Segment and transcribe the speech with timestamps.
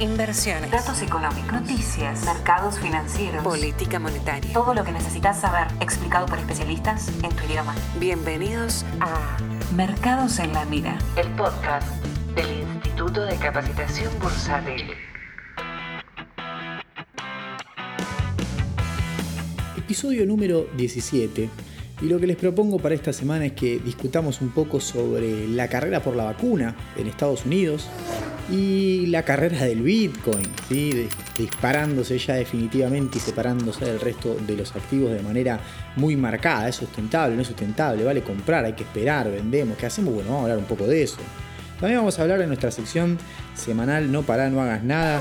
[0.00, 4.52] inversiones, datos económicos, noticias, mercados financieros, política monetaria.
[4.52, 7.74] Todo lo que necesitas saber explicado por especialistas en tu idioma.
[7.98, 9.38] Bienvenidos a
[9.74, 11.88] Mercados en la Mira, el podcast
[12.34, 14.90] del Instituto de Capacitación Bursátil.
[19.78, 21.48] Episodio número 17.
[22.02, 25.68] Y lo que les propongo para esta semana es que discutamos un poco sobre la
[25.68, 27.88] carrera por la vacuna en Estados Unidos
[28.48, 31.08] y la carrera del Bitcoin, ¿sí?
[31.36, 35.60] disparándose ya definitivamente y separándose del resto de los activos de manera
[35.96, 36.68] muy marcada.
[36.68, 37.34] ¿Es sustentable?
[37.34, 38.04] ¿No es sustentable?
[38.04, 38.64] ¿Vale comprar?
[38.64, 39.30] ¿Hay que esperar?
[39.30, 39.76] ¿Vendemos?
[39.76, 40.14] ¿Qué hacemos?
[40.14, 41.18] Bueno, vamos a hablar un poco de eso.
[41.80, 43.18] También vamos a hablar en nuestra sección
[43.54, 45.20] semanal No para, no hagas nada.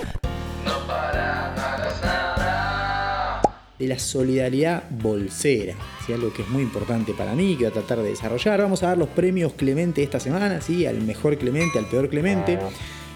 [0.63, 3.41] No para, no hagas nada.
[3.77, 5.73] De la solidaridad bolsera,
[6.05, 6.13] ¿sí?
[6.13, 8.61] algo que es muy importante para mí, que voy a tratar de desarrollar.
[8.61, 10.85] Vamos a dar los premios Clemente esta semana, ¿sí?
[10.85, 12.57] al mejor Clemente, al peor Clemente.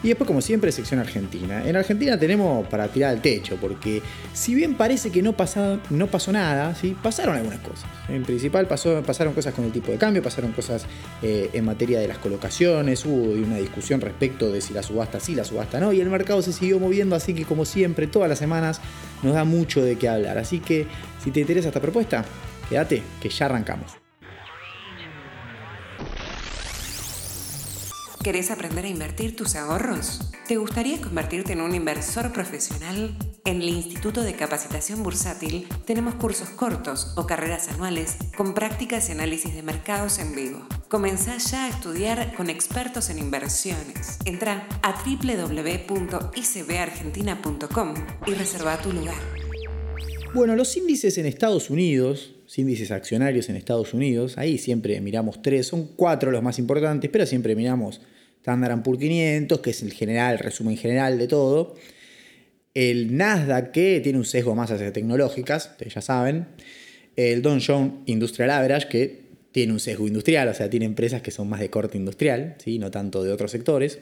[0.02, 1.68] Y después, como siempre, sección Argentina.
[1.68, 4.02] En Argentina tenemos para tirar al techo, porque
[4.34, 5.80] si bien parece que no, pasó
[6.32, 6.96] nada, ¿sí?
[7.02, 7.86] pasaron algunas cosas.
[8.08, 10.86] En principal pasaron cosas con el tipo de cambio, pasaron cosas
[11.22, 15.36] eh, en materia de las colocaciones, hubo una discusión respecto de si la subasta sí,
[15.36, 18.40] la subasta no, y el mercado se siguió moviendo, así que como siempre, todas las
[18.40, 18.80] semanas
[19.22, 20.38] nos da mucho de qué hablar.
[20.38, 20.88] Así que
[21.22, 22.24] si te interesa esta propuesta,
[22.70, 23.99] quédate, que ya arrancamos.
[28.24, 30.20] ¿Querés aprender a invertir tus ahorros?
[30.46, 33.18] ¿Te gustaría convertirte en un inversor profesional?
[33.46, 39.14] En el Instituto de Capacitación Bursátil tenemos cursos cortos o carreras anuales con prácticas y
[39.14, 40.68] análisis de mercados en vivo.
[40.90, 44.20] Comenzá ya a estudiar con expertos en inversiones.
[44.26, 47.94] Entra a www.icbargentina.com
[48.28, 49.16] y reserva tu lugar.
[50.34, 55.68] Bueno, los índices en Estados Unidos índices accionarios en Estados Unidos, ahí siempre miramos tres,
[55.68, 58.02] son cuatro los más importantes, pero siempre miramos
[58.40, 61.76] Standard Poor's 500, que es el general, el resumen general de todo.
[62.74, 66.48] El Nasdaq, que tiene un sesgo más hacia tecnológicas, ustedes ya saben.
[67.16, 71.32] El Dow Jones Industrial Average, que tiene un sesgo industrial, o sea, tiene empresas que
[71.32, 72.80] son más de corte industrial, ¿sí?
[72.80, 74.00] no tanto de otros sectores.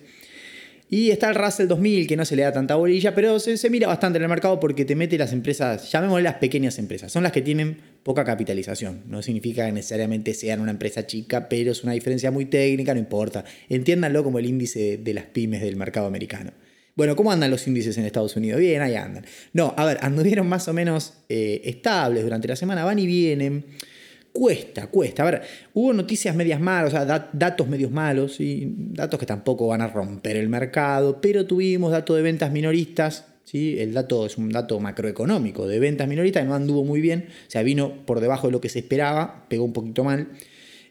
[0.89, 3.87] Y está el Russell 2000, que no se le da tanta bolilla, pero se, mira
[3.87, 7.33] bastante en el mercado porque te mete las empresas, llamémosle las pequeñas empresas, son las
[7.33, 9.01] que tienen poca capitalización.
[9.07, 13.01] No significa que necesariamente sean una empresa chica, pero es una diferencia muy técnica, no
[13.01, 13.43] importa.
[13.67, 16.51] Entiéndanlo como el índice de las pymes del mercado americano.
[16.95, 18.59] Bueno, ¿cómo andan los índices en Estados Unidos?
[18.59, 19.25] Bien, ahí andan.
[19.51, 23.65] No, a ver, anduvieron más o menos eh, estables durante la semana, van y vienen
[24.37, 25.23] cuesta, cuesta.
[25.23, 25.41] A ver,
[25.73, 29.87] hubo noticias medias malas, o sea, datos medios malos, y datos que tampoco van a
[29.87, 35.67] romper el mercado, pero tuvimos datos de ventas minoristas, el dato es un dato macroeconómico
[35.67, 38.69] de ventas minoristas no anduvo muy bien, o sea, vino por debajo de lo que
[38.69, 40.27] se esperaba, pegó un poquito mal.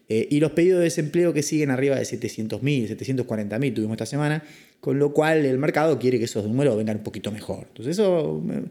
[0.09, 4.43] Eh, y los pedidos de desempleo que siguen arriba de 700.000, 740.000 tuvimos esta semana,
[4.81, 7.67] con lo cual el mercado quiere que esos números vengan un poquito mejor.
[7.69, 8.63] Entonces eso eh,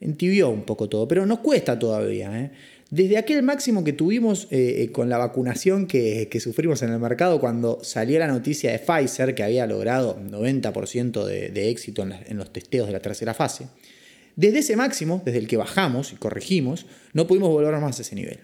[0.00, 2.40] entibió un poco todo, pero nos cuesta todavía.
[2.40, 2.50] ¿eh?
[2.90, 7.40] Desde aquel máximo que tuvimos eh, eh, con la vacunación que, sufrimos en el mercado
[7.40, 12.86] cuando salió la noticia de Pfizer que había logrado 90% de, éxito en, los testeos
[12.86, 13.66] de la tercera fase,
[14.36, 18.14] desde ese máximo, desde el que bajamos y corregimos, no pudimos volver más a ese
[18.14, 18.40] nivel.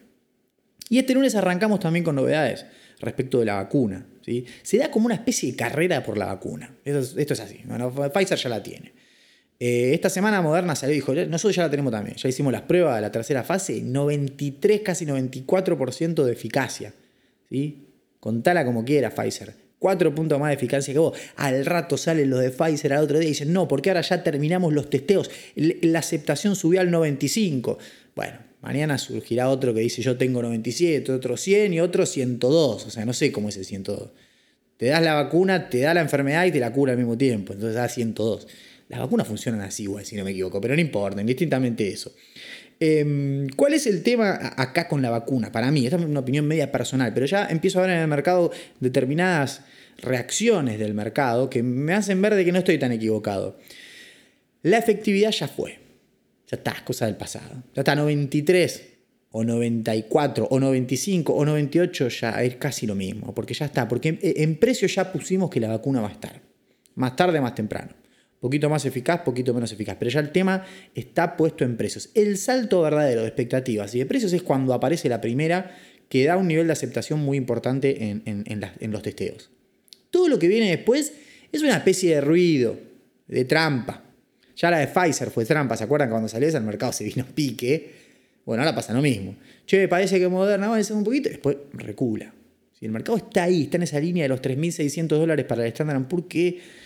[0.88, 2.66] Y este lunes arrancamos también con novedades
[2.98, 4.06] respecto de la vacuna.
[4.22, 4.46] ¿sí?
[4.62, 6.74] Se da como una especie de carrera por la vacuna.
[6.84, 7.60] Esto es, así.
[8.12, 8.92] Pfizer ya la tiene.
[9.58, 12.62] Eh, esta semana Moderna salió y dijo, nosotros ya la tenemos también, ya hicimos las
[12.62, 16.92] pruebas de la tercera fase, 93, casi 94% de eficacia.
[17.48, 17.86] ¿sí?
[18.18, 19.54] Contala como quiera Pfizer.
[19.78, 21.18] Cuatro puntos más de eficacia que vos.
[21.34, 24.22] Al rato salen los de Pfizer al otro día y dicen, no, porque ahora ya
[24.22, 25.28] terminamos los testeos.
[25.56, 27.78] La aceptación subió al 95.
[28.14, 32.86] Bueno, mañana surgirá otro que dice yo tengo 97, otro 100 y otro 102.
[32.86, 34.10] O sea, no sé cómo es el 102.
[34.76, 37.52] Te das la vacuna, te da la enfermedad y te la cura al mismo tiempo.
[37.52, 38.46] Entonces da 102.
[38.92, 42.12] Las vacunas funcionan así, igual, si no me equivoco, pero no importa, indistintamente eso.
[42.78, 45.50] Em, ¿Cuál es el tema acá con la vacuna?
[45.50, 48.08] Para mí, esta es una opinión media personal, pero ya empiezo a ver en el
[48.08, 49.62] mercado determinadas
[49.96, 53.58] reacciones del mercado que me hacen ver de que no estoy tan equivocado.
[54.60, 55.78] La efectividad ya fue.
[56.50, 57.62] Ya está, es cosa del pasado.
[57.74, 58.82] Ya está 93
[59.30, 64.18] o 94 o 95 o 98 ya es casi lo mismo, porque ya está, porque
[64.20, 66.42] en precio ya pusimos que la vacuna va a estar.
[66.96, 68.01] Más tarde, más temprano.
[68.42, 69.94] Poquito más eficaz, poquito menos eficaz.
[70.00, 70.64] Pero ya el tema
[70.96, 72.10] está puesto en precios.
[72.12, 75.76] El salto verdadero de expectativas y de precios es cuando aparece la primera
[76.08, 79.52] que da un nivel de aceptación muy importante en, los testeos.
[80.10, 81.12] Todo lo que viene después
[81.52, 82.80] es una especie de ruido,
[83.28, 84.02] de trampa.
[84.56, 86.10] Ya la de Pfizer fue trampa, ¿se acuerdan?
[86.10, 87.92] Cuando salió esa el mercado se vino pique.
[88.44, 89.36] Bueno, ahora pasa lo mismo.
[89.66, 92.34] Che, parece que Moderna va a ser un poquito después recula.
[92.76, 95.68] Si el mercado está ahí, está en esa línea de los 3.600 dólares para el
[95.68, 96.82] Standard Poor's que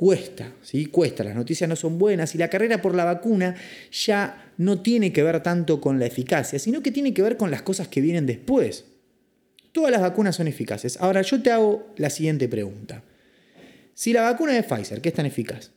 [0.00, 0.86] cuesta, ¿sí?
[0.86, 3.54] Cuesta, las noticias no son buenas y la carrera por la vacuna
[3.92, 7.50] ya no tiene que ver tanto con la eficacia, sino que tiene que ver con
[7.50, 8.86] las cosas que vienen después.
[9.72, 10.96] Todas las vacunas son eficaces.
[11.02, 13.02] Ahora yo te hago la siguiente pregunta.
[13.92, 15.70] Si la vacuna de Pfizer, que es tan eficaz,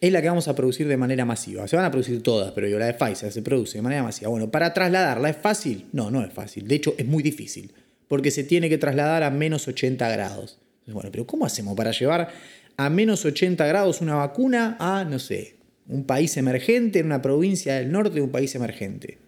[0.00, 1.66] es la que vamos a producir de manera masiva.
[1.66, 4.30] Se van a producir todas, pero yo la de Pfizer se produce de manera masiva.
[4.30, 5.86] Bueno, para trasladarla es fácil.
[5.90, 6.68] No, no es fácil.
[6.68, 7.72] De hecho, es muy difícil,
[8.06, 10.60] porque se tiene que trasladar a menos 80 grados.
[10.86, 12.28] Bueno, pero ¿cómo hacemos para llevar
[12.76, 15.56] a menos 80 grados una vacuna a, no sé,
[15.86, 19.18] un país emergente, en una provincia del norte de un país emergente?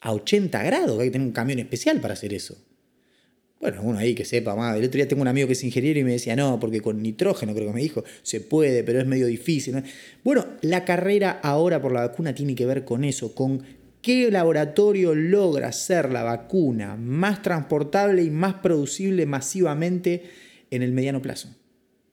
[0.00, 2.56] A 80 grados, hay que tener un camión especial para hacer eso.
[3.60, 4.76] Bueno, uno ahí que sepa más.
[4.76, 7.00] El otro día tengo un amigo que es ingeniero y me decía, no, porque con
[7.00, 9.80] nitrógeno, creo que me dijo, se puede, pero es medio difícil.
[10.24, 13.62] Bueno, la carrera ahora por la vacuna tiene que ver con eso, con
[14.00, 20.24] qué laboratorio logra hacer la vacuna más transportable y más producible masivamente
[20.72, 21.48] en el mediano plazo.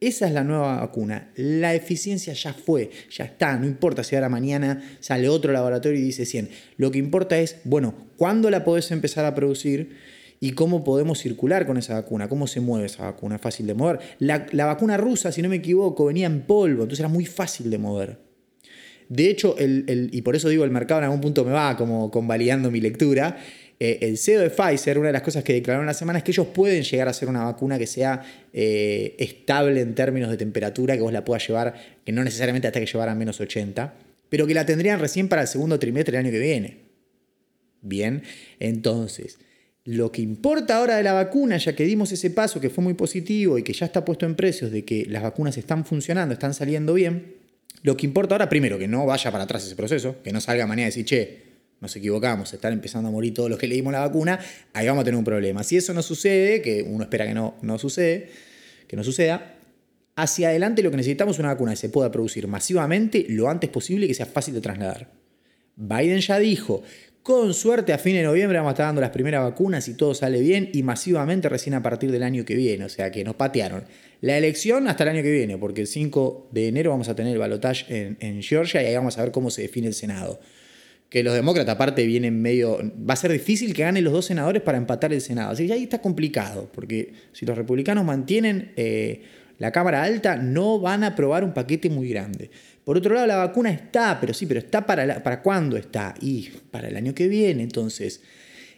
[0.01, 1.30] Esa es la nueva vacuna.
[1.36, 3.57] La eficiencia ya fue, ya está.
[3.57, 6.50] No importa si ahora mañana sale otro laboratorio y dice 100.
[6.78, 10.19] Lo que importa es, bueno, ¿cuándo la podés empezar a producir?
[10.42, 14.00] y cómo podemos circular con esa vacuna, cómo se mueve esa vacuna, fácil de mover.
[14.19, 17.78] La, vacuna rusa, si no me equivoco, venía en polvo, entonces era muy fácil de
[17.78, 18.19] mover.
[19.10, 22.10] De hecho, el, y por eso digo, el mercado en algún punto me va como
[22.10, 23.38] convalidando mi lectura.
[23.81, 26.31] Eh, el CEO de Pfizer, una de las cosas que declararon la semana es que
[26.31, 28.21] ellos pueden llegar a hacer una vacuna que sea
[28.51, 31.73] eh, estable en términos de temperatura, que vos la puedas llevar,
[32.05, 33.93] que no necesariamente hasta que llevar a menos 80,
[34.27, 36.89] pero que la tendrían recién para el segundo trimestre del año que viene.
[37.81, 38.23] Bien,
[38.59, 39.39] entonces,
[39.85, 42.95] lo que importa ahora de la vacuna, ya que dimos ese paso que fue muy
[42.95, 46.53] positivo y que ya está puesto en precios de que las vacunas están funcionando, están
[46.53, 47.35] saliendo bien,
[47.81, 50.67] lo que importa ahora, primero, que no vaya para atrás ese proceso, que no salga
[50.67, 51.49] mañana de decir, che,
[51.81, 54.39] nos equivocamos, están empezando a morir todos los que le dimos la vacuna,
[54.73, 55.63] ahí vamos a tener un problema.
[55.63, 58.29] Si eso no sucede, que uno espera que no, no sucede,
[58.87, 59.55] que no suceda,
[60.15, 63.69] hacia adelante lo que necesitamos es una vacuna que se pueda producir masivamente lo antes
[63.69, 65.11] posible y que sea fácil de trasladar.
[65.75, 66.83] Biden ya dijo,
[67.23, 70.13] con suerte, a fin de noviembre vamos a estar dando las primeras vacunas y todo
[70.13, 72.85] sale bien y masivamente recién a partir del año que viene.
[72.85, 73.83] O sea que nos patearon.
[74.21, 77.33] La elección hasta el año que viene, porque el 5 de enero vamos a tener
[77.33, 80.39] el balotaje en, Georgia y ahí vamos a ver cómo se define el Senado.
[81.09, 82.77] Que los demócratas, aparte, vienen medio.
[83.09, 85.51] Va a ser difícil que ganen los dos senadores para empatar el Senado.
[85.51, 89.23] Así que ahí está complicado, porque si los republicanos mantienen eh,
[89.57, 92.51] la Cámara Alta, no van a aprobar un paquete muy grande.
[92.83, 96.13] Por otro lado, la vacuna está, pero sí, pero está para, para cuándo está?
[96.21, 97.63] Y para el año que viene.
[97.63, 98.21] Entonces,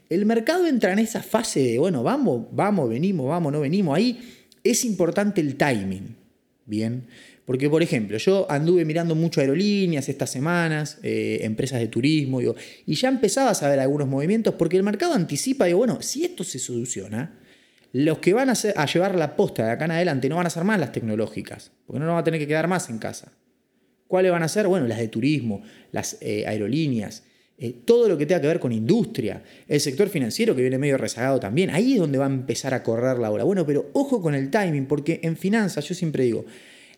[0.10, 3.96] el mercado entra en esa fase de, bueno, vamos, vamos, venimos, vamos, no venimos.
[3.96, 4.20] Ahí
[4.64, 6.18] es importante el timing.
[6.66, 7.08] Bien.
[7.46, 12.40] Porque, por ejemplo, yo anduve mirando mucho aerolíneas estas semanas, eh, empresas de turismo,
[12.86, 16.44] y ya empezaba a saber algunos movimientos, porque el mercado anticipa, digo, bueno, si esto
[16.44, 17.40] se soluciona,
[17.94, 20.50] los que van a, a llevar la posta de acá en adelante no van a
[20.50, 23.34] ser más las tecnológicas, porque no nos va a tener que quedar más en casa.
[24.08, 24.68] ¿Cuáles van a ser?
[24.68, 25.62] Bueno, las de turismo,
[25.92, 27.24] las eh, aerolíneas,
[27.58, 30.98] eh, todo lo que tenga que ver con industria, el sector financiero que viene medio
[30.98, 31.70] rezagado también.
[31.70, 33.44] Ahí es donde va a empezar a correr la ola.
[33.44, 36.44] Bueno, pero ojo con el timing, porque en finanzas yo siempre digo,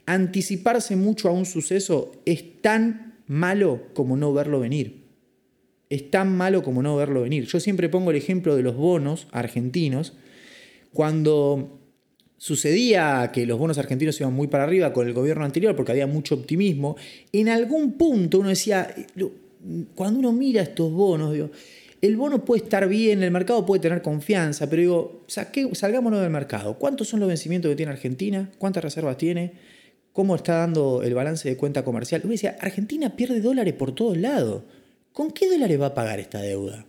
[0.06, 5.04] anticiparse mucho a un suceso es tan malo como no verlo venir.
[5.90, 7.46] Es tan malo como no verlo venir.
[7.46, 10.14] Yo siempre pongo el ejemplo de los bonos argentinos.
[10.92, 11.80] Cuando
[12.44, 16.08] Sucedía que los bonos argentinos iban muy para arriba con el gobierno anterior porque había
[16.08, 16.98] mucho optimismo.
[17.32, 18.94] En algún punto uno decía,
[19.96, 21.52] cuando uno mira estos bonos, digo,
[22.02, 25.24] el bono puede estar bien, el mercado puede tener confianza, pero digo,
[25.72, 26.78] salgámonos del mercado.
[26.78, 28.52] ¿Cuántos son los vencimientos que tiene Argentina?
[28.58, 29.54] ¿Cuántas reservas tiene?
[30.14, 32.22] ¿Cómo está dando el balance de cuenta comercial?
[32.24, 34.62] Uno decía, Argentina pierde dólares por todos lados.
[35.12, 36.86] ¿Con qué dólares va a pagar esta deuda?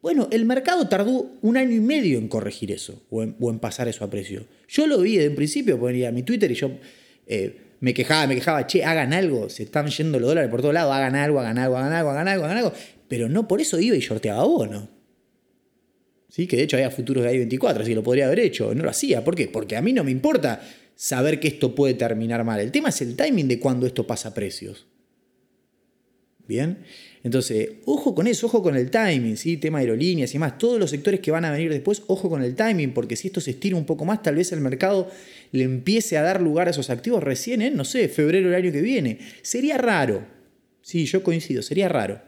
[0.00, 4.04] Bueno, el mercado tardó un año y medio en corregir eso o en, pasar eso
[4.04, 4.46] a precio.
[4.68, 6.70] Yo lo vi desde un principio, ponía mi Twitter y yo
[7.26, 10.74] eh, me quejaba, me quejaba, che, hagan algo, se están yendo los dólares por todos
[10.74, 12.72] lados, hagan algo, hagan algo, hagan algo, hagan algo, hagan algo.
[13.08, 14.90] Pero no por eso iba y shorteaba bono.
[16.28, 16.46] ¿Sí?
[16.46, 18.74] Que de hecho había futuros de I-24, así que lo podría haber hecho.
[18.74, 19.24] No lo hacía.
[19.24, 19.48] ¿Por qué?
[19.48, 20.60] Porque a mí no me importa
[20.94, 22.60] saber que esto puede terminar mal.
[22.60, 24.86] El tema es el timing de cuando esto pasa a precios.
[26.46, 26.78] ¿Bien?
[27.22, 29.56] Entonces, ojo con eso, ojo con el timing, ¿sí?
[29.56, 32.54] tema aerolíneas y más, todos los sectores que van a venir después, ojo con el
[32.54, 35.10] timing, porque si esto se estira un poco más, tal vez el mercado
[35.52, 38.70] le empiece a dar lugar a esos activos recién en, no sé, febrero del año
[38.70, 39.20] que viene.
[39.40, 40.26] Sería raro,
[40.82, 42.20] sí, yo coincido, sería raro.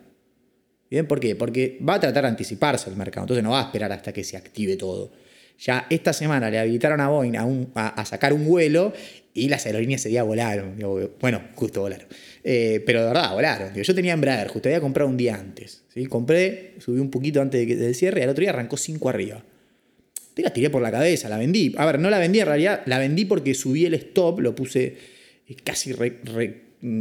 [0.88, 1.06] ¿Bien?
[1.06, 1.36] ¿Por qué?
[1.36, 4.24] Porque va a tratar de anticiparse el mercado, entonces no va a esperar hasta que
[4.24, 5.12] se active todo.
[5.58, 7.36] Ya esta semana le habilitaron a Boeing
[7.74, 8.92] a, sacar un vuelo
[9.32, 10.76] y las aerolíneas ese día volaron.
[11.20, 12.06] Bueno, justo volaron.
[12.44, 13.74] Eh, pero de verdad, volaron.
[13.74, 15.82] Yo tenía Embraer, justo había comprado un día antes.
[15.92, 16.06] ¿sí?
[16.06, 19.42] Compré, subí un poquito antes del cierre y al otro día arrancó 5 arriba.
[20.34, 21.74] te la tiré por la cabeza, la vendí.
[21.78, 24.96] A ver, no la vendí en realidad, la vendí porque subí el stop, lo puse
[25.48, 25.94] eh, casi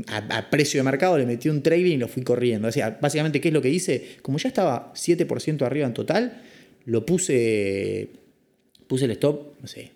[0.08, 2.68] a, precio de mercado, le metí un trading y lo fui corriendo.
[2.68, 2.72] O
[3.02, 4.16] básicamente, ¿qué es lo que hice?
[4.22, 6.42] Como ya estaba 7% arriba en total,
[6.86, 8.10] lo puse,
[8.88, 9.92] puse el stop, no sé,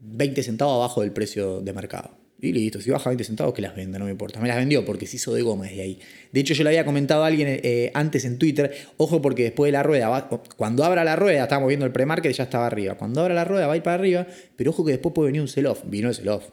[0.00, 2.22] 20 centavos abajo del precio de mercado.
[2.42, 4.40] Y listo, si baja 20 centavos, que las venda, no me importa.
[4.40, 6.00] Me las vendió porque se hizo de goma desde ahí.
[6.32, 9.68] De hecho, yo le había comentado a alguien eh, antes en Twitter, ojo porque después
[9.68, 12.96] de la rueda, cuando abra la rueda, estábamos viendo el pre-market, ya estaba arriba.
[12.96, 14.26] Cuando abra la rueda va a ir para arriba,
[14.56, 15.82] pero ojo que después puede venir un sell-off.
[15.86, 16.48] Vino el sell-off.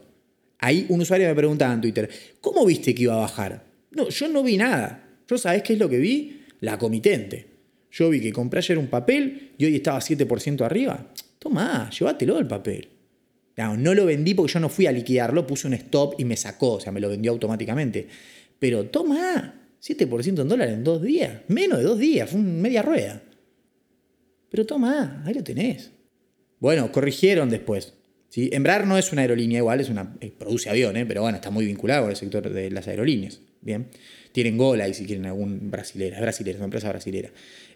[0.59, 2.07] Ahí un usuario me preguntaba en Twitter,
[2.39, 3.65] ¿cómo viste que iba a bajar?
[3.89, 5.09] No, yo no vi nada.
[5.27, 6.43] ¿Yo sabés qué es lo que vi?
[6.59, 7.47] La comitente.
[7.91, 11.11] Yo vi que compré ayer un papel y hoy estaba 7% arriba.
[11.39, 12.89] Toma, llévatelo el papel.
[13.77, 16.73] No, lo vendí porque yo no fui a liquidarlo, puse un stop y me sacó,
[16.73, 18.07] o sea, me lo vendió automáticamente.
[18.57, 23.21] Pero toma, 7% en dólares en dos días, menos de dos días, fue media rueda.
[24.49, 25.91] Pero toma, ahí lo tenés.
[26.59, 27.93] Bueno, corrigieron después.
[28.29, 28.49] ¿sí?
[28.53, 31.65] Embraer no es una aerolínea igual, es una, eh, produce aviones, pero bueno, está muy
[31.65, 33.41] vinculado con el sector de las aerolíneas.
[33.61, 33.87] Bien.
[34.31, 37.29] Tienen Gola y si quieren algún brasilera, es brasilera, es una empresa brasilera.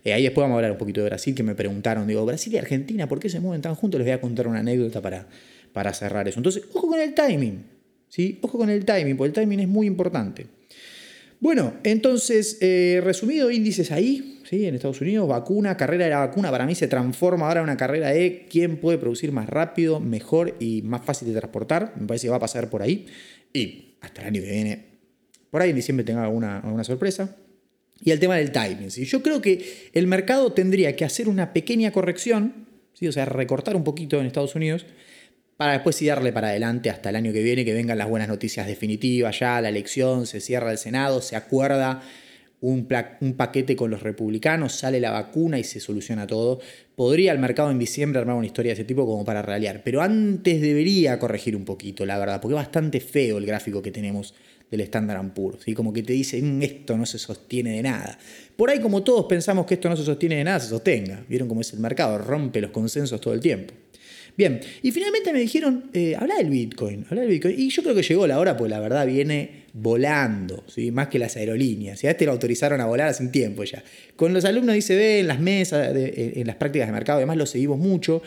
[0.04, 2.54] Eh, ahí después vamos a hablar un poquito de Brasil, que me preguntaron, digo, Brasil
[2.54, 4.00] y Argentina, ¿por qué se mueven tan juntos?
[4.00, 5.28] Les voy a contar una anécdota para,
[5.72, 6.40] para cerrar eso.
[6.40, 7.64] Entonces, ojo con el timing,
[8.10, 8.40] ¿sí?
[8.42, 10.48] Ojo con el timing, porque el timing es muy importante.
[11.40, 14.66] Bueno, entonces, eh, resumido, índices ahí, ¿sí?
[14.66, 17.76] en Estados Unidos, vacuna, carrera de la vacuna, para mí se transforma ahora en una
[17.76, 21.94] carrera de quién puede producir más rápido, mejor y más fácil de transportar.
[22.00, 23.08] Me parece que va a pasar por ahí.
[23.52, 24.86] Y hasta el año que viene,
[25.52, 27.36] por ahí en diciembre tenga alguna, alguna sorpresa.
[28.04, 28.90] Y el tema del timing.
[28.90, 32.68] Yo creo que el mercado tendría que hacer una pequeña corrección,
[33.02, 34.86] o sea, recortar un poquito en Estados Unidos
[35.58, 38.28] para después sí darle para adelante hasta el año que viene, que vengan las buenas
[38.28, 42.02] noticias definitivas, ya la elección, se cierra el Senado, se acuerda
[42.62, 42.88] un,
[43.22, 46.60] un, paquete con los republicanos, sale la vacuna y se soluciona todo.
[46.96, 50.02] Podría el mercado en diciembre armar una historia de ese tipo como para ralear, pero
[50.02, 54.34] antes debería corregir un poquito, la verdad, porque es bastante feo el gráfico que tenemos
[54.78, 55.74] del Standard Poor's, ¿sí?
[55.74, 58.18] como que te dice, mm, esto no se sostiene de nada.
[58.56, 61.24] Por ahí como todos pensamos que esto no se sostiene de nada, se sostenga.
[61.30, 62.18] ¿Vieron cómo es el mercado?
[62.18, 63.74] Rompe los consensos todo el tiempo.
[64.36, 67.60] Bien, y finalmente me dijeron, eh, habla del Bitcoin, habla del Bitcoin.
[67.60, 70.92] Y yo creo que llegó la hora, pues la verdad viene volando, ¿sí?
[70.92, 72.04] más que las aerolíneas.
[72.04, 73.84] A este lo autorizaron a volar hace un tiempo ya.
[74.16, 77.46] Con los alumnos de ICB, en las mesas, en las prácticas de mercado, además lo
[77.46, 78.24] seguimos mucho.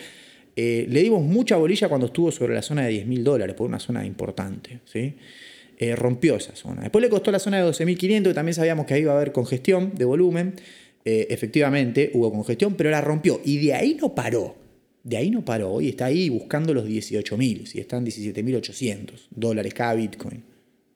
[0.58, 3.66] Eh, le dimos mucha bolilla cuando estuvo sobre la zona de 10 mil dólares, por
[3.68, 4.80] una zona importante.
[4.86, 5.14] ¿sí?
[5.78, 6.82] Eh, rompió esa zona.
[6.82, 9.32] Después le costó la zona de 12.500, que también sabíamos que ahí iba a haber
[9.32, 10.54] congestión de volumen.
[11.04, 13.40] efectivamente hubo congestión, pero la rompió.
[13.44, 14.56] Y de ahí no paró.
[15.06, 19.94] De ahí no paró, hoy está ahí buscando los 18.000, si están 17.800 dólares cada
[19.94, 20.42] Bitcoin.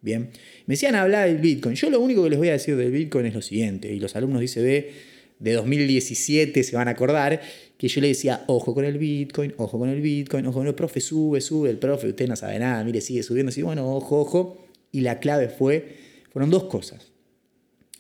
[0.02, 0.30] Bien,
[0.66, 1.76] me decían hablar del Bitcoin.
[1.76, 4.16] Yo lo único que les voy a decir del Bitcoin es lo siguiente, y los
[4.16, 4.90] alumnos de ICB
[5.38, 7.40] de 2017 se van a acordar
[7.78, 10.74] que yo le decía, ojo con el Bitcoin, ojo con el Bitcoin, ojo con el
[10.74, 14.22] profe, sube, sube, el profe, usted no sabe nada, mire, sigue subiendo, así, bueno, ojo,
[14.22, 14.69] ojo.
[14.92, 15.96] Y la clave fue,
[16.30, 17.12] fueron dos cosas.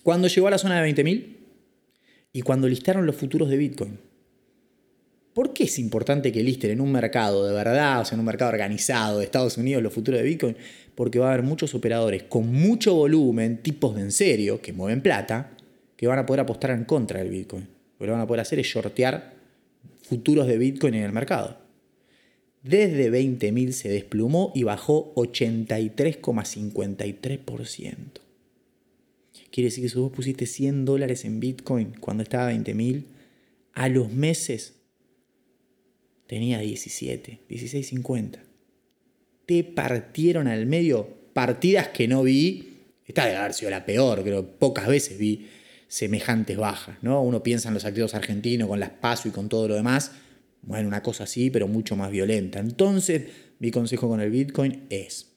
[0.02, 1.36] Cuando llegó a la zona de 20.000
[2.32, 3.98] y cuando listaron los futuros de Bitcoin.
[5.34, 8.26] ¿Por qué es importante que listen en un mercado de verdad, o sea, en un
[8.26, 10.56] mercado organizado de Estados Unidos, los futuros de Bitcoin?
[10.94, 15.02] Porque va a haber muchos operadores con mucho volumen, tipos de en serio, que mueven
[15.02, 15.52] plata,
[15.96, 17.68] que van a poder apostar en contra del Bitcoin.
[17.98, 19.34] Lo que van a poder hacer es shortear
[20.02, 21.59] futuros de Bitcoin en el mercado.
[22.62, 27.96] Desde 20.000 se desplumó y bajó 83,53%.
[29.50, 33.06] Quiere decir que si vos pusiste 100 dólares en Bitcoin cuando estaba a 20.000,
[33.72, 34.74] a los meses
[36.26, 38.40] tenía 17, 16.50.
[39.46, 42.82] Te partieron al medio partidas que no vi.
[43.06, 44.46] Esta debe haber sido la peor, creo.
[44.46, 45.48] Pocas veces vi
[45.88, 47.20] semejantes bajas, ¿no?
[47.20, 50.12] Uno piensa en los activos argentinos con las PASO y con todo lo demás.
[50.62, 52.58] Bueno, una cosa así, pero mucho más violenta.
[52.58, 53.22] Entonces,
[53.58, 55.30] mi consejo con el Bitcoin es,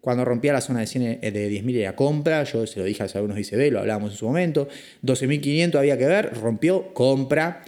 [0.00, 3.02] cuando rompía la zona de, 100, eh, de 10.000 era compra, yo se lo dije
[3.02, 4.68] a algunos de ICB, lo hablábamos en su momento,
[5.02, 7.64] 12.500 había que ver, rompió, compra.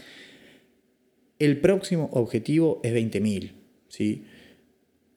[1.39, 3.53] El próximo objetivo es 20.000.
[3.89, 4.25] ¿sí?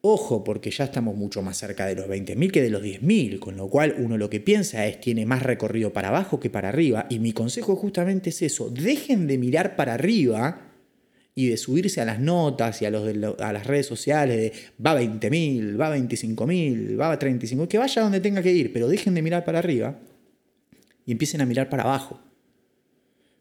[0.00, 3.56] Ojo, porque ya estamos mucho más cerca de los 20.000 que de los 10.000, con
[3.56, 7.06] lo cual uno lo que piensa es tiene más recorrido para abajo que para arriba.
[7.10, 10.67] Y mi consejo justamente es eso, dejen de mirar para arriba
[11.38, 14.52] y de subirse a las notas y a, los a las redes sociales de
[14.84, 18.72] va a 20.000, va a 25.000, va a 35.000, que vaya donde tenga que ir,
[18.72, 19.96] pero dejen de mirar para arriba
[21.06, 22.18] y empiecen a mirar para abajo.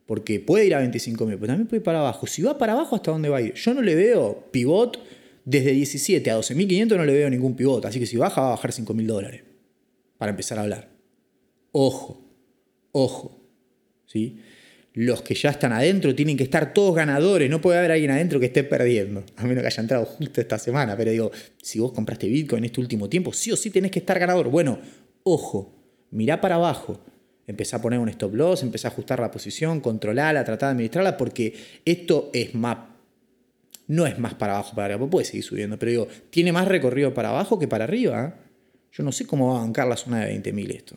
[0.06, 2.28] Porque puede ir a 25.000, pero también puede ir para abajo.
[2.28, 3.56] Si va para abajo, ¿hasta dónde va a ir?
[3.56, 5.04] Yo no le veo pivot
[5.44, 7.84] desde 17 a 12.500, no le veo ningún pivot.
[7.84, 9.42] Así que si baja, va a bajar 5.000 dólares.
[10.20, 10.88] Para empezar a hablar.
[11.72, 12.24] Ojo,
[12.92, 13.42] ojo.
[14.06, 14.38] ¿sí?
[14.98, 18.40] Los que ya están adentro tienen que estar todos ganadores, no puede haber alguien adentro
[18.40, 21.92] que esté perdiendo, a menos que haya entrado justo esta semana, pero digo, si vos
[21.92, 24.50] compraste Bitcoin en este último tiempo, sí o sí tenés que estar ganador.
[24.50, 24.80] Bueno,
[25.22, 25.72] ojo,
[26.10, 27.00] mirá para abajo,
[27.46, 31.16] empezá a poner un stop loss, empezá a ajustar la posición, controlarla, tratar de administrarla,
[31.16, 31.54] porque
[31.86, 32.80] esto es más,
[33.86, 37.14] no es más para abajo, para arriba, puede seguir subiendo, pero digo, tiene más recorrido
[37.14, 38.26] para abajo que para arriba.
[38.26, 38.42] ¿eh?
[38.94, 40.96] Yo no sé cómo va a bancar la zona de 20.000 esto.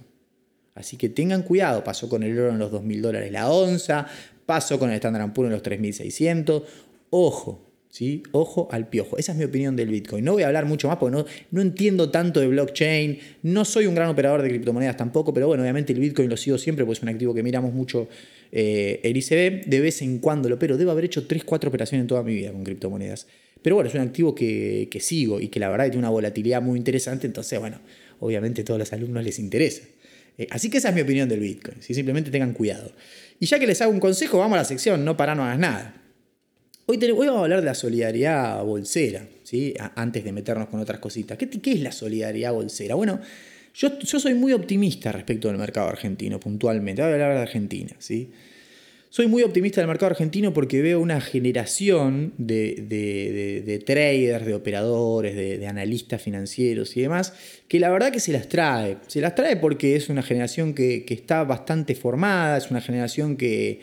[0.80, 4.06] Así que tengan cuidado, pasó con el oro en los 2.000 dólares la onza,
[4.46, 6.64] pasó con el Standard Poor's en los 3.600.
[7.10, 8.22] Ojo, ¿sí?
[8.32, 9.18] Ojo al piojo.
[9.18, 10.24] Esa es mi opinión del Bitcoin.
[10.24, 13.86] No voy a hablar mucho más porque no, no entiendo tanto de blockchain, no soy
[13.86, 16.98] un gran operador de criptomonedas tampoco, pero bueno, obviamente el Bitcoin lo sigo siempre porque
[16.98, 18.08] es un activo que miramos mucho
[18.52, 19.66] eh, el ICB.
[19.66, 20.76] De vez en cuando lo opero.
[20.76, 23.26] Debo haber hecho 3, 4 operaciones en toda mi vida con criptomonedas.
[23.62, 26.62] Pero bueno, es un activo que, que sigo y que la verdad tiene una volatilidad
[26.62, 27.78] muy interesante, entonces bueno,
[28.18, 29.82] obviamente a todos los alumnos les interesa.
[30.40, 31.82] Eh, así que esa es mi opinión del Bitcoin.
[31.82, 32.90] Si simplemente tengan cuidado.
[33.38, 35.58] Y ya que les hago un consejo, vamos a la sección, no para no hagas
[35.58, 36.02] nada.
[36.86, 39.74] Hoy, vamos a hablar de la solidaridad bolsera, ¿sí?
[39.96, 41.36] antes de meternos con otras cositas.
[41.36, 42.94] ¿Qué, ¿Qué, es la solidaridad bolsera?
[42.94, 43.20] Bueno,
[43.74, 47.02] yo, yo, soy muy optimista respecto del mercado argentino, puntualmente.
[47.02, 47.94] Voy a hablar de Argentina.
[47.98, 48.32] ¿sí?
[49.12, 55.66] Soy muy optimista del mercado argentino porque veo una generación de, traders, de operadores, de,
[55.66, 57.32] analistas financieros y demás,
[57.66, 58.98] que la verdad que se las trae.
[59.08, 63.80] Se las trae porque es una generación que, está bastante formada, es una generación que,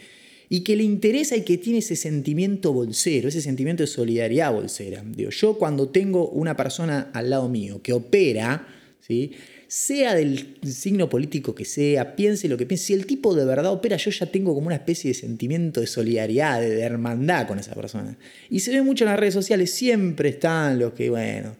[0.48, 5.04] y que le interesa y que tiene ese sentimiento bolsero, ese sentimiento de solidaridad bolsera.
[5.06, 8.66] Digo, yo cuando tengo una persona al lado mío que opera,
[9.02, 9.34] ¿sí?
[9.68, 13.72] Sea del signo político que sea, piense lo que piense, si el tipo de verdad
[13.72, 17.74] opera, yo ya tengo como una especie de sentimiento de solidaridad, de, hermandad con esa
[17.76, 18.18] persona.
[18.50, 21.56] Y se ve mucho en las redes sociales, siempre están los que, bueno,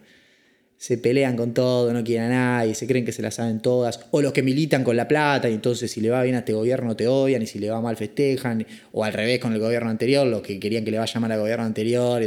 [0.78, 3.98] se pelean con todo, no quieren a nadie, se creen que se la saben todas,
[4.12, 6.52] o los que militan con la plata y entonces si le va bien a este
[6.52, 9.90] gobierno te odian y si le va mal festejan, o al revés con el gobierno
[9.90, 12.22] anterior, los que querían que le vaya mal al gobierno anterior,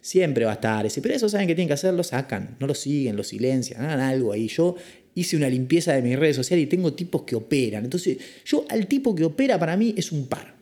[0.00, 2.66] siempre va a estar ese, pero eso saben que tienen que hacer, lo sacan, no
[2.66, 4.48] lo siguen, lo silencian, hagan algo ahí.
[4.48, 4.76] Yo
[5.14, 7.84] hice una limpieza de mis redes sociales y tengo tipos que operan.
[7.84, 10.54] Entonces, yo al tipo que opera para mí es un par.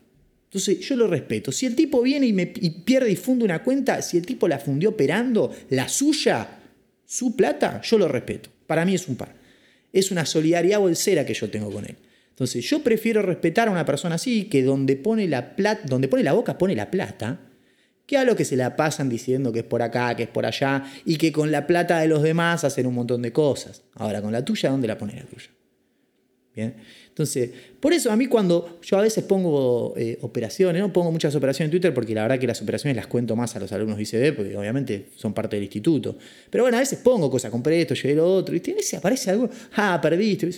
[0.44, 1.52] Entonces, yo lo respeto.
[1.52, 4.58] Si el tipo viene y, me, pierde y funde una cuenta, si el tipo la
[4.58, 6.60] fundió operando, la suya,
[7.04, 8.50] su plata, yo lo respeto.
[8.66, 9.34] Para mí es un par.
[9.92, 11.96] Es una solidaridad bolsera que yo tengo con él.
[12.30, 16.22] Entonces, yo prefiero respetar a una persona así que donde pone la plata, donde pone
[16.22, 17.47] la boca pone la plata
[18.08, 20.46] que a lo que se la pasan diciendo que es por acá, que es por
[20.46, 23.82] allá, y que con la plata de los demás hacen un montón de cosas.
[23.92, 25.50] Ahora, con la tuya, ¿dónde la pones la tuya?
[26.56, 26.74] Bien.
[27.08, 31.34] Entonces, por eso a mí cuando yo a veces pongo eh, operaciones, no pongo muchas
[31.34, 33.98] operaciones en Twitter porque la verdad que las operaciones las cuento más a los alumnos
[33.98, 36.16] de ICB porque obviamente son parte del instituto.
[36.48, 39.50] Pero bueno, a veces pongo cosas, compré esto, llevé lo otro, y si aparece algo,
[39.76, 40.50] ah, perdiste.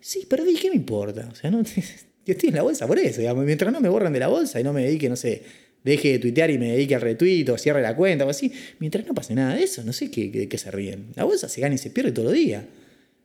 [0.00, 1.28] Sí, perdí, ¿qué me importa?
[1.32, 1.82] O sea, no, yo
[2.26, 4.72] estoy en la bolsa por eso, mientras no me borren de la bolsa y no
[4.72, 5.42] me dedique, no sé,
[5.86, 9.06] deje de tuitear y me dedique al retweet o cierre la cuenta o así, mientras
[9.06, 11.06] no pase nada de eso, no sé qué, qué, se ríen.
[11.14, 12.66] La bolsa se gana y se pierde todo el día.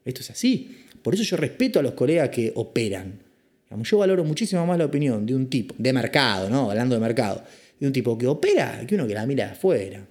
[0.06, 0.78] Esto es así.
[1.02, 3.20] Por eso yo respeto a los colegas que operan.
[3.82, 6.70] Yo valoro muchísimo más la opinión de un tipo, de mercado, ¿no?
[6.70, 7.44] Hablando de mercado,
[7.80, 10.06] de un tipo que opera que uno que la mira de afuera.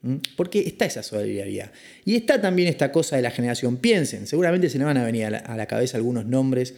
[0.00, 0.16] ¿Mm?
[0.36, 1.70] Porque está esa solidaridad.
[2.04, 3.76] Y está también esta cosa de la generación.
[3.76, 6.74] Piensen, seguramente se le van a venir a la cabeza algunos nombres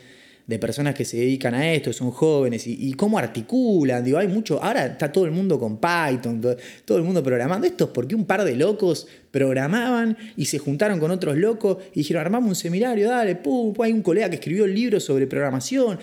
[0.51, 4.61] de personas que se dedican a esto, son jóvenes, y, cómo articulan, digo, hay mucho,
[4.61, 6.41] ahora está todo el mundo con Python,
[6.85, 10.99] todo, el mundo programando, esto es porque un par de locos programaban y se juntaron
[10.99, 14.65] con otros locos y dijeron, armamos un seminario, dale, pum, hay un colega que escribió
[14.65, 16.01] el libro sobre programación.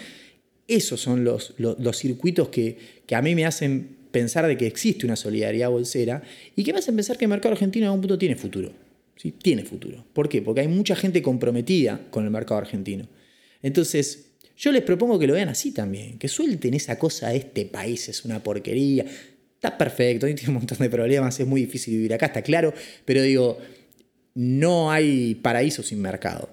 [0.65, 1.53] Esos son los,
[1.97, 6.23] circuitos que, que a mí me hacen pensar de que existe una solidaridad bolsera
[6.55, 8.71] y que me hacen pensar que el mercado argentino en algún punto tiene futuro.
[9.17, 9.33] ¿sí?
[9.33, 10.05] Tiene futuro.
[10.13, 10.41] ¿Por qué?
[10.41, 13.09] Porque hay mucha gente comprometida con el mercado argentino.
[13.61, 14.26] Entonces,
[14.57, 18.25] yo les propongo que lo vean así también, que suelten esa cosa, este país es
[18.25, 19.05] una porquería.
[19.55, 22.73] Está perfecto, tiene un montón de problemas, es muy difícil vivir acá, está claro,
[23.05, 23.57] pero digo,
[24.33, 26.49] no hay paraíso sin mercado.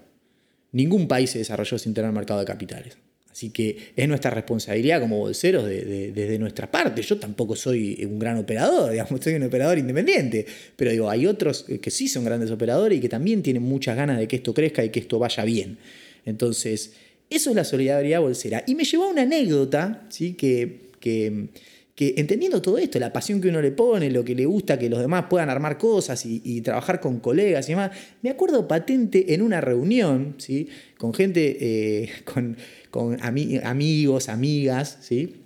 [0.73, 2.97] Ningún país se desarrolló sin tener mercado de capitales.
[3.31, 7.03] Así que es nuestra responsabilidad como bolseros desde nuestra parte.
[7.03, 10.47] Yo tampoco soy un gran operador, digamos, soy un operador independiente.
[10.77, 14.19] Pero digo, hay otros que sí son grandes operadores y que también tienen muchas ganas
[14.19, 15.79] de que esto crezca y que esto vaya bien.
[16.25, 16.93] Entonces,
[17.31, 18.63] eso es la solidaridad bolsera.
[18.67, 20.35] Y me llevó a una anécdota, ¿sí?
[20.35, 24.79] que, que, entendiendo todo esto, la pasión que uno le pone, lo que le gusta
[24.79, 29.35] que los demás puedan armar cosas y, trabajar con colegas y demás, me acuerdo patente
[29.35, 30.69] en una reunión, ¿sí?
[30.99, 32.57] con gente, eh, con,
[32.91, 35.41] con amigos, amigas, ¿sí?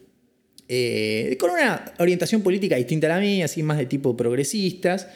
[0.70, 5.08] Eh, con una orientación política distinta a la mía, así más de tipo progresistas,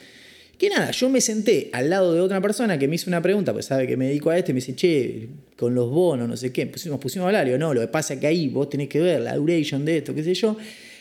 [0.63, 3.53] Que nada, yo me senté al lado de otra persona que me hizo una pregunta,
[3.53, 6.37] pues sabe que me dedico a esto, y me dice, che, con los bonos, no
[6.37, 8.47] sé qué, pues nos pusimos a hablar, yo, no, lo que pasa es que ahí
[8.47, 10.57] vos tenés que ver la duration de esto, qué sé yo.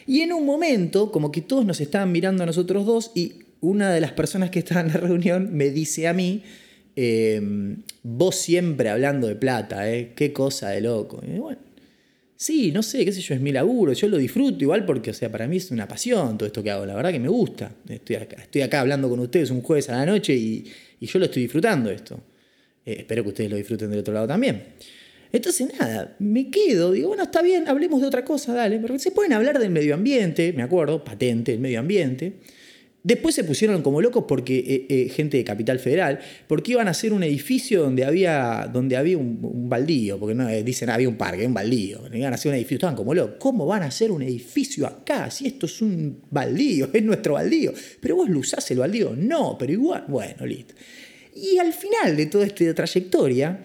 [0.07, 3.93] Y en un momento, como que todos nos estaban mirando a nosotros dos, y una
[3.93, 6.41] de las personas que estaba en la reunión me dice a mí,
[6.95, 10.13] em, vos siempre hablando de plata, ¿eh?
[10.15, 11.21] Qué cosa de loco.
[11.23, 11.59] Y bueno,
[12.41, 15.13] sí, no sé, qué sé yo, es mi laburo, yo lo disfruto igual porque, o
[15.13, 17.71] sea, para mí es una pasión todo esto que hago, la verdad que me gusta.
[17.87, 20.65] Estoy acá, estoy acá hablando con ustedes un jueves a la noche y,
[21.01, 22.19] yo lo estoy disfrutando esto.
[22.83, 24.63] Eh, espero que ustedes lo disfruten del otro lado también.
[25.31, 29.11] Entonces, nada, me quedo, digo, bueno, está bien, hablemos de otra cosa, dale, porque se
[29.11, 32.33] pueden hablar del medio ambiente, me acuerdo, patente, el medio ambiente.
[33.03, 36.91] Después se pusieron como locos porque eh, eh, gente de Capital Federal, porque iban a
[36.91, 41.17] hacer un edificio donde había, donde había un, baldío, porque no eh, dicen había un
[41.17, 43.37] parque, un baldío, iban a hacer un edificio, estaban como locos.
[43.39, 47.73] ¿Cómo van a hacer un edificio acá si esto es un baldío, es nuestro baldío?
[47.99, 50.75] Pero vos lo usás el baldío, no, pero igual, bueno, listo.
[51.35, 53.63] Y al final de toda esta trayectoria,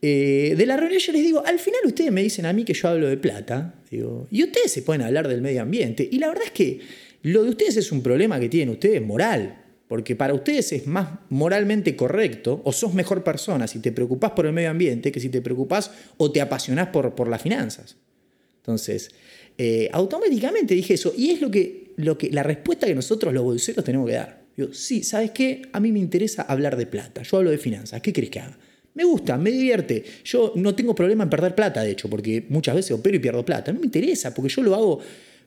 [0.00, 2.88] de la reunión yo les digo, al final ustedes me dicen a mí que yo
[2.88, 6.44] hablo de plata, digo, y ustedes se pueden hablar del medio ambiente, y la verdad
[6.44, 6.80] es que
[7.24, 11.08] lo de ustedes es un problema que tienen ustedes moral, porque para ustedes es más
[11.30, 15.30] moralmente correcto o sos mejor persona si te preocupás por el medio ambiente que si
[15.30, 17.96] te preocupás o te apasionás por, por las finanzas.
[18.58, 19.10] Entonces,
[19.56, 23.42] eh, automáticamente dije eso y es lo que, lo que, la respuesta que nosotros los
[23.42, 24.44] bolseros tenemos que dar.
[24.54, 25.62] Yo, sí, ¿sabes qué?
[25.72, 28.58] A mí me interesa hablar de plata, yo hablo de finanzas, ¿qué crees que haga?
[28.92, 30.04] Me gusta, me divierte.
[30.24, 33.44] Yo no tengo problema en perder plata, de hecho, porque muchas veces opero y pierdo
[33.44, 33.72] plata.
[33.72, 35.00] No me interesa, porque yo lo hago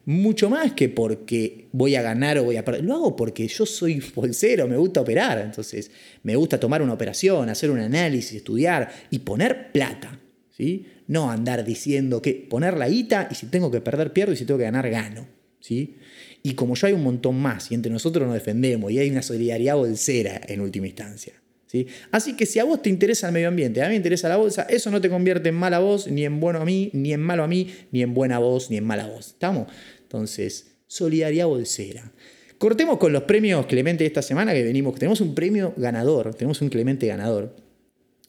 [0.04, 2.84] mucho más que porque voy a ganar o voy a perder.
[2.84, 5.38] Lo hago porque yo soy bolsero, me gusta operar.
[5.38, 5.90] Entonces,
[6.22, 10.20] me gusta tomar una operación, hacer un análisis, estudiar y poner plata.
[10.50, 10.86] ¿sí?
[11.06, 14.44] No andar diciendo que poner la guita y si tengo que perder, pierdo y si
[14.44, 15.26] tengo que ganar, gano.
[15.60, 15.96] ¿sí?
[16.42, 19.22] Y como yo hay un montón más y entre nosotros nos defendemos y hay una
[19.22, 21.34] solidaridad bolsera en última instancia.
[21.68, 21.86] ¿Sí?
[22.10, 24.38] Así que si a vos te interesa el medio ambiente, a mí me interesa la
[24.38, 27.20] bolsa, eso no te convierte en mala voz, ni en bueno a mí, ni en
[27.20, 29.28] malo a mí, ni en buena voz, ni en mala voz.
[29.28, 29.70] ¿Estamos?
[30.02, 32.10] Entonces, solidaridad bolsera.
[32.56, 34.98] Cortemos con los premios Clemente esta semana que venimos.
[34.98, 37.54] Tenemos un premio ganador, tenemos un Clemente ganador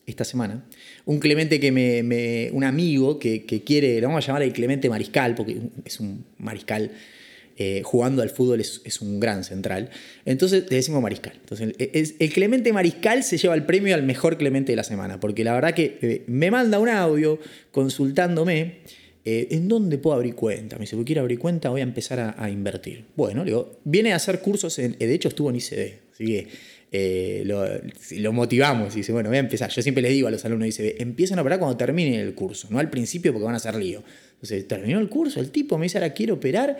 [0.05, 0.65] esta semana.
[1.05, 2.51] Un Clemente que me.
[2.51, 6.91] un amigo que, quiere, lo vamos a llamar el Clemente Mariscal, porque es un mariscal.
[7.61, 9.89] Eh, jugando al fútbol es, un gran central.
[10.23, 11.33] Entonces le decimos Mariscal.
[11.41, 15.43] Entonces, el, Clemente Mariscal se lleva el premio al mejor Clemente de la semana, porque
[15.43, 17.37] la verdad que eh, me manda un audio
[17.71, 18.77] consultándome
[19.25, 20.77] eh, ¿en dónde puedo abrir cuenta?
[20.77, 23.03] Me dice, si quiero abrir cuenta, voy a empezar a, invertir.
[23.17, 27.43] Bueno, le digo, viene a hacer cursos, en, de hecho estuvo en ICB, así que
[28.21, 29.69] lo, motivamos y dice, bueno, voy a empezar.
[29.69, 32.33] Yo siempre les digo a los alumnos de ICB, empiezan a operar cuando terminen el
[32.33, 34.01] curso, no al principio porque van a hacer lío.
[34.35, 36.79] Entonces, terminó el curso, el tipo me dice, ahora quiero operar,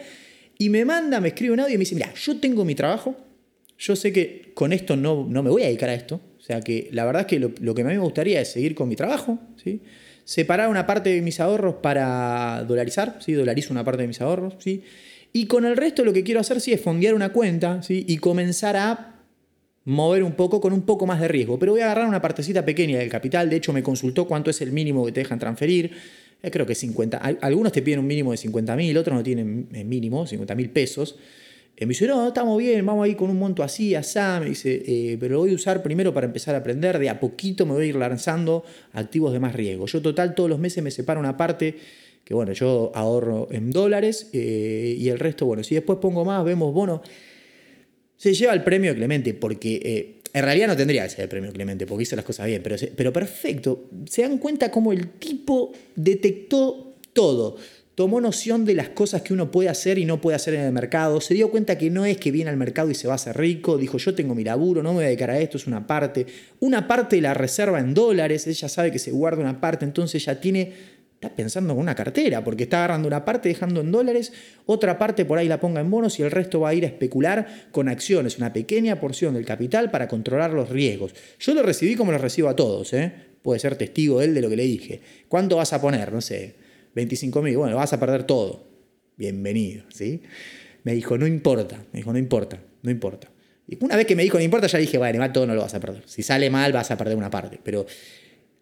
[0.62, 3.16] y me manda, me escribe un audio y me dice, mira, yo tengo mi trabajo,
[3.78, 6.60] yo sé que con esto no, no me voy a dedicar a esto, o sea
[6.60, 8.90] que la verdad es que lo, lo que a mí me gustaría es seguir con
[8.90, 9.82] mi trabajo, ¿sí?
[10.26, 13.32] separar una parte de mis ahorros para dolarizar, ¿sí?
[13.32, 14.84] dolarizo una parte de mis ahorros, ¿sí?
[15.32, 18.04] y con el resto lo que quiero hacer sí, es fondear una cuenta ¿sí?
[18.06, 19.16] y comenzar a
[19.86, 21.58] mover un poco con un poco más de riesgo.
[21.58, 24.62] Pero voy a agarrar una partecita pequeña del capital, de hecho me consultó cuánto es
[24.62, 25.92] el mínimo que te dejan transferir,
[26.42, 29.68] eh, creo que 50, algunos te piden un mínimo de 50 mil, otros no tienen
[29.74, 31.18] eh, mínimo, 50 mil pesos.
[31.82, 34.42] Y me dice, no, estamos bien, vamos a ir con un monto así, asá.
[34.42, 37.00] Me dice, eh, pero lo voy a usar primero para empezar a aprender.
[37.00, 39.86] De a poquito me voy a ir lanzando activos de más riesgo.
[39.86, 41.78] Yo total todos los meses me separo una parte
[42.26, 46.44] que, bueno, yo ahorro en dólares eh, y el resto, bueno, si después pongo más,
[46.44, 47.02] vemos bono.
[48.20, 49.82] Se lleva el premio Clemente porque...
[49.84, 52.62] Eh, en realidad no tendría que ser el premio Clemente porque hizo las cosas bien,
[52.62, 53.90] pero, pero perfecto.
[54.08, 57.58] Se dan cuenta cómo el tipo detectó todo.
[57.96, 60.72] Tomó noción de las cosas que uno puede hacer y no puede hacer en el
[60.72, 63.16] mercado, se dio cuenta que no es que viene al mercado y se va a
[63.16, 65.68] hacer rico, dijo yo tengo mi laburo, no me voy a dedicar a esto, es
[65.68, 66.26] una parte,
[66.62, 70.40] una parte la reserva en dólares, ella sabe que se guarda una parte, entonces ya
[70.40, 70.72] tiene,
[71.20, 74.32] está pensando en una cartera, porque está agarrando una parte dejando en dólares,
[74.66, 76.88] otra parte por ahí la ponga en bonos y el resto va a ir a
[76.88, 81.14] especular con acciones, una pequeña porción del capital para controlar los riesgos.
[81.38, 83.12] Yo lo recibí como lo recibo a todos, ¿eh?
[83.42, 85.02] puede ser testigo él de lo que le dije.
[85.28, 86.14] ¿Cuánto vas a poner?
[86.14, 86.56] No sé
[86.96, 88.66] 25 mil, bueno, vas a perder todo.
[89.18, 90.22] Bienvenido, ¿sí?
[90.84, 93.30] Me dijo, no importa, me dijo, no importa, no importa.
[93.68, 95.62] Y una vez que me dijo, no importa, ya dije, bueno, igual todo no lo
[95.62, 96.04] vas a perder.
[96.06, 97.60] Si sale mal, vas a perder una parte.
[97.62, 97.86] Pero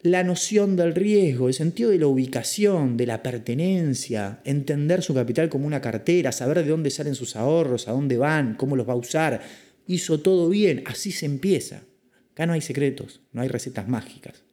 [0.01, 5.49] la noción del riesgo, el sentido de la ubicación, de la pertenencia, entender su capital
[5.49, 8.93] como una cartera, saber de dónde salen sus ahorros, a dónde van, cómo los va
[8.93, 9.41] a usar,
[9.87, 11.83] hizo todo bien, así se empieza.
[12.31, 14.43] Acá no hay secretos, no hay recetas mágicas.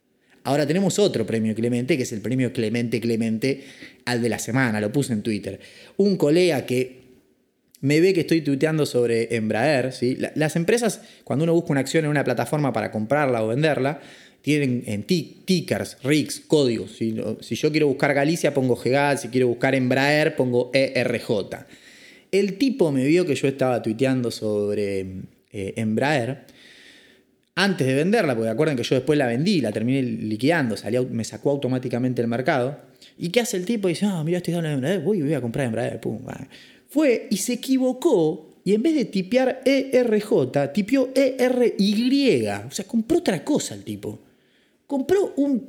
[0.43, 3.63] Ahora tenemos otro premio Clemente, que es el premio Clemente Clemente
[4.05, 5.59] al de la semana, lo puse en Twitter.
[5.97, 7.05] Un colega que
[7.81, 9.91] me ve que estoy tuiteando sobre Embraer.
[9.91, 10.17] ¿sí?
[10.35, 14.01] Las empresas, cuando uno busca una acción en una plataforma para comprarla o venderla,
[14.45, 16.91] tienen en tickers, rigs, códigos.
[16.91, 19.17] Si yo quiero buscar Galicia, pongo GEGAL.
[19.17, 21.65] Si quiero buscar Embraer, pongo ERJ.
[22.31, 24.99] El tipo me vio que yo estaba tuiteando sobre
[25.51, 26.45] eh, Embraer
[27.55, 31.23] antes de venderla, porque acuerden que yo después la vendí, la terminé liquidando, salió, me
[31.23, 32.81] sacó automáticamente el mercado.
[33.17, 33.87] ¿Y qué hace el tipo?
[33.87, 35.99] Dice, ah, mira, estoy dando Embraer, voy, voy a comprar Embraer.
[35.99, 36.19] Pum,
[36.87, 42.47] Fue y se equivocó y en vez de tipear ERJ, tipió ERY.
[42.67, 44.24] O sea, compró otra cosa el tipo.
[44.87, 45.67] Compró un,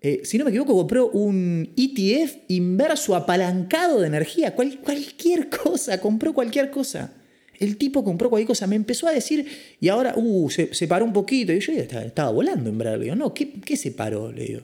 [0.00, 4.54] eh, si no me equivoco, compró un ETF inverso apalancado de energía.
[4.54, 7.14] cualquier cosa, compró cualquier cosa.
[7.58, 9.46] El tipo compró cualquier cosa, me empezó a decir,
[9.78, 11.52] y ahora, uh, se, paró un poquito.
[11.52, 12.98] Y yo estaba, volando en verdad.
[12.98, 14.32] Le no, ¿qué, ¿qué se paró?
[14.32, 14.60] Le digo.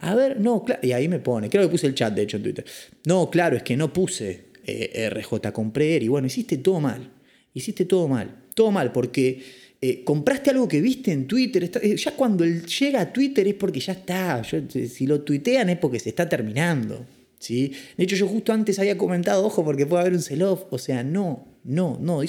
[0.00, 0.80] A ver, no, claro.
[0.82, 2.64] Y ahí me pone, creo que puse el chat de hecho en Twitter.
[3.06, 7.10] No, claro, es que no puse eh, RJ, compré y bueno, hiciste todo mal.
[7.54, 8.44] Hiciste todo mal.
[8.54, 9.42] Todo mal, porque
[9.82, 11.70] eh, compraste algo que viste en Twitter.
[11.82, 14.42] Eh, ya cuando él llega a Twitter es porque ya está.
[14.44, 17.06] si lo tuitean es porque se está terminando.
[17.38, 17.72] ¿sí?
[17.96, 20.64] De hecho, yo justo antes había comentado, ojo, porque puede haber un sell-off.
[20.70, 22.20] O sea, no, no, no.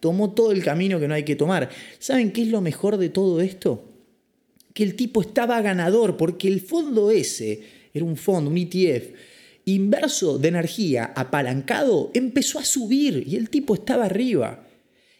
[0.00, 1.68] Tomó todo el camino que no hay que tomar.
[1.98, 3.92] ¿Saben qué es lo mejor de todo esto?
[4.72, 9.14] Que el tipo estaba ganador, porque el fondo ese era un fondo, un ETF
[9.66, 14.65] inverso de energía apalancado, empezó a subir y el tipo estaba arriba.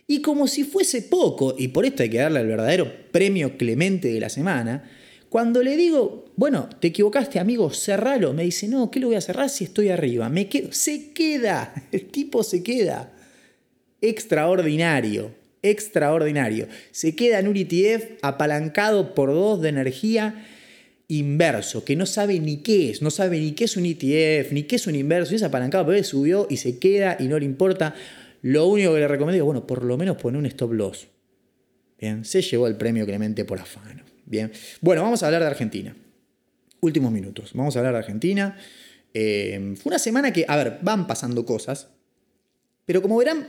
[0.06, 4.08] Y como si fuese poco, y por esto hay que darle el verdadero premio Clemente
[4.08, 4.88] de la semana,
[5.28, 9.20] cuando le digo, bueno, te equivocaste, amigo, cerralo, me dice, no, ¿qué lo voy a
[9.20, 10.28] cerrar si estoy arriba?
[10.28, 13.12] Me quedo, se queda, el tipo se queda.
[14.00, 16.68] Extraordinario, extraordinario.
[16.92, 20.46] Se queda en un ETF apalancado por dos de energía
[21.08, 24.64] inverso, que no sabe ni qué es, no sabe ni qué es un ETF, ni
[24.64, 27.44] qué es un inverso, y es apalancado, pero subió y se queda y no le
[27.44, 27.94] importa.
[28.46, 31.08] Lo único que le recomiendo es, bueno, por lo menos poner un stop loss.
[31.98, 34.04] Bien, se llevó el premio Clemente por afano.
[34.24, 35.96] Bien, bueno, vamos a hablar de Argentina.
[36.78, 38.56] Últimos minutos, vamos a hablar de Argentina.
[39.12, 41.88] Eh, fue una semana que, a ver, van pasando cosas,
[42.84, 43.48] pero como verán,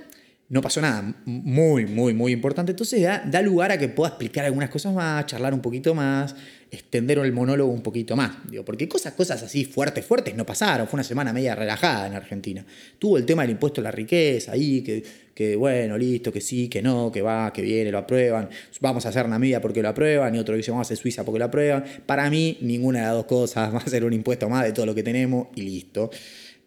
[0.49, 2.71] no pasó nada muy, muy, muy importante.
[2.71, 6.35] Entonces da, da, lugar a que pueda explicar algunas cosas más, charlar un poquito más,
[6.71, 8.31] extender el monólogo un poquito más.
[8.49, 10.87] Digo, porque cosas, cosas así fuertes, fuertes no pasaron.
[10.87, 12.65] Fue una semana media relajada en Argentina.
[12.97, 16.69] Tuvo el tema del impuesto a la riqueza ahí, que, que bueno, listo, que sí,
[16.69, 18.49] que no, que va, que viene, lo aprueban.
[18.79, 21.39] Vamos a hacer Namibia porque lo aprueban, y otro dice vamos a hacer Suiza porque
[21.39, 21.83] lo aprueban.
[22.05, 24.85] Para mí, ninguna de las dos cosas va a ser un impuesto más de todo
[24.85, 26.09] lo que tenemos y listo.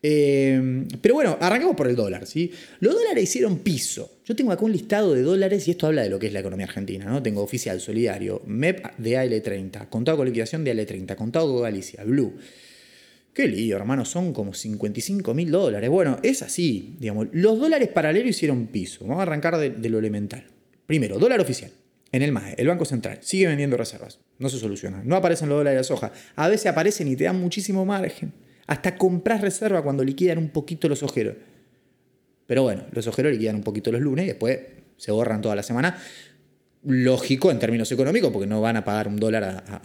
[0.02, 2.26] Eh, pero bueno, arrancamos por el dólar.
[2.26, 2.50] ¿sí?
[2.80, 4.20] Los dólares hicieron piso.
[4.24, 6.40] Yo tengo acá un listado de dólares y esto habla de lo que es la
[6.40, 7.06] economía argentina.
[7.06, 7.22] ¿no?
[7.22, 12.34] Tengo oficial, solidario, MEP de AL30, contado con liquidación de AL30, contado con Galicia, Blue.
[13.32, 15.88] Qué lío, hermano, son como 55 mil dólares.
[15.88, 17.28] Bueno, es así, digamos.
[17.32, 19.04] Los dólares paralelos hicieron piso.
[19.04, 20.44] Vamos a arrancar de, de lo elemental.
[20.86, 21.70] Primero, dólar oficial.
[22.12, 24.18] En el MAE, el Banco Central, sigue vendiendo reservas.
[24.40, 25.02] No se soluciona.
[25.04, 26.12] No aparecen los dólares de soja.
[26.34, 28.32] A veces aparecen y te dan muchísimo margen.
[28.70, 31.34] Hasta compras reserva cuando liquidan un poquito los ojeros.
[32.46, 34.60] Pero bueno, los ojeros liquidan un poquito los lunes y después
[34.96, 36.00] se borran toda la semana.
[36.84, 39.82] Lógico en términos económicos, porque no van a pagar un dólar a,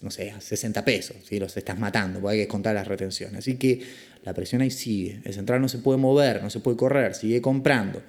[0.00, 1.16] no sé, a 60 pesos.
[1.30, 3.40] Los estás matando, porque hay que contar las retenciones.
[3.40, 3.82] Así que
[4.22, 5.20] la presión ahí sigue.
[5.24, 8.00] El central no se puede mover, no se puede correr, sigue comprando.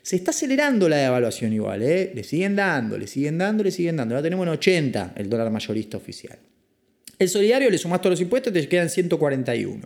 [0.00, 2.12] Se está acelerando la devaluación igual, ¿eh?
[2.14, 4.14] Le siguen dando, le siguen dando, le siguen dando.
[4.14, 6.38] Ahora tenemos en 80 el dólar mayorista oficial.
[7.22, 9.80] El solidario le sumas todos los impuestos, te quedan 141.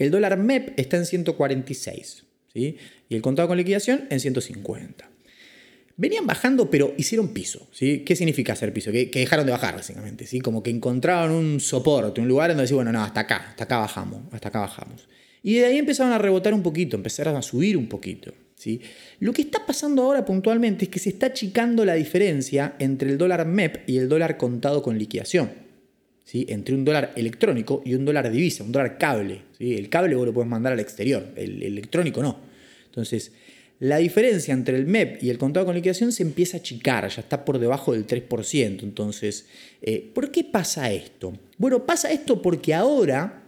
[0.00, 2.24] El dólar MEP está en 146.
[2.52, 2.76] ¿sí?
[3.08, 5.08] Y el contado con liquidación en 150.
[5.96, 7.68] Venían bajando, pero hicieron piso.
[7.70, 8.00] ¿sí?
[8.04, 8.90] ¿Qué significa hacer piso?
[8.90, 10.26] Que, dejaron de bajar, básicamente.
[10.26, 10.40] ¿sí?
[10.40, 13.78] Como que encontraron un soporte, un lugar donde decir, bueno, no, hasta acá, hasta acá
[13.78, 15.08] bajamos, hasta acá bajamos.
[15.44, 18.34] Y de ahí empezaron a rebotar un poquito, empezaron a subir un poquito.
[18.56, 18.80] ¿sí?
[19.20, 23.18] Lo que está pasando ahora puntualmente es que se está achicando la diferencia entre el
[23.18, 25.69] dólar MEP y el dólar contado con liquidación
[26.32, 29.42] entre un dólar electrónico y un dólar divisa, un dólar cable.
[29.58, 32.38] El cable vos lo puedes mandar al exterior, el electrónico no.
[32.86, 33.32] Entonces,
[33.80, 37.22] la diferencia entre el MEP y el contado con liquidación se empieza a achicar, ya
[37.22, 38.82] está por debajo del 3%.
[38.82, 39.46] Entonces,
[39.80, 41.32] eh, ¿por qué pasa esto?
[41.56, 43.42] Bueno, pasa esto porque ahora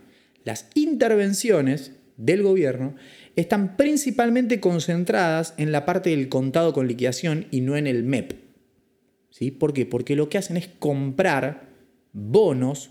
[0.45, 2.95] las intervenciones del gobierno
[3.37, 8.33] están principalmente concentradas en la parte del contado con liquidación y no en el MEP.
[9.31, 9.51] ¿Sí?
[9.51, 9.87] ¿Por qué?
[9.87, 11.71] Porque lo que hacen es comprar
[12.12, 12.90] bonos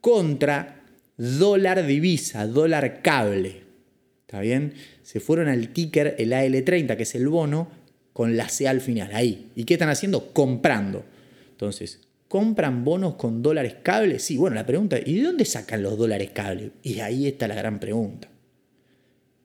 [0.00, 0.82] contra
[1.16, 3.62] dólar divisa, dólar cable.
[4.26, 4.74] ¿Está bien?
[5.02, 7.68] Se fueron al ticker, el AL30, que es el bono,
[8.12, 9.50] con la C al final, ahí.
[9.56, 10.32] ¿Y qué están haciendo?
[10.32, 11.04] Comprando.
[11.50, 14.18] Entonces, ¿compran bonos con dólares cable?
[14.18, 16.70] Sí, bueno, la pregunta, ¿y de dónde sacan los dólares cable?
[16.82, 18.28] Y ahí está la gran pregunta.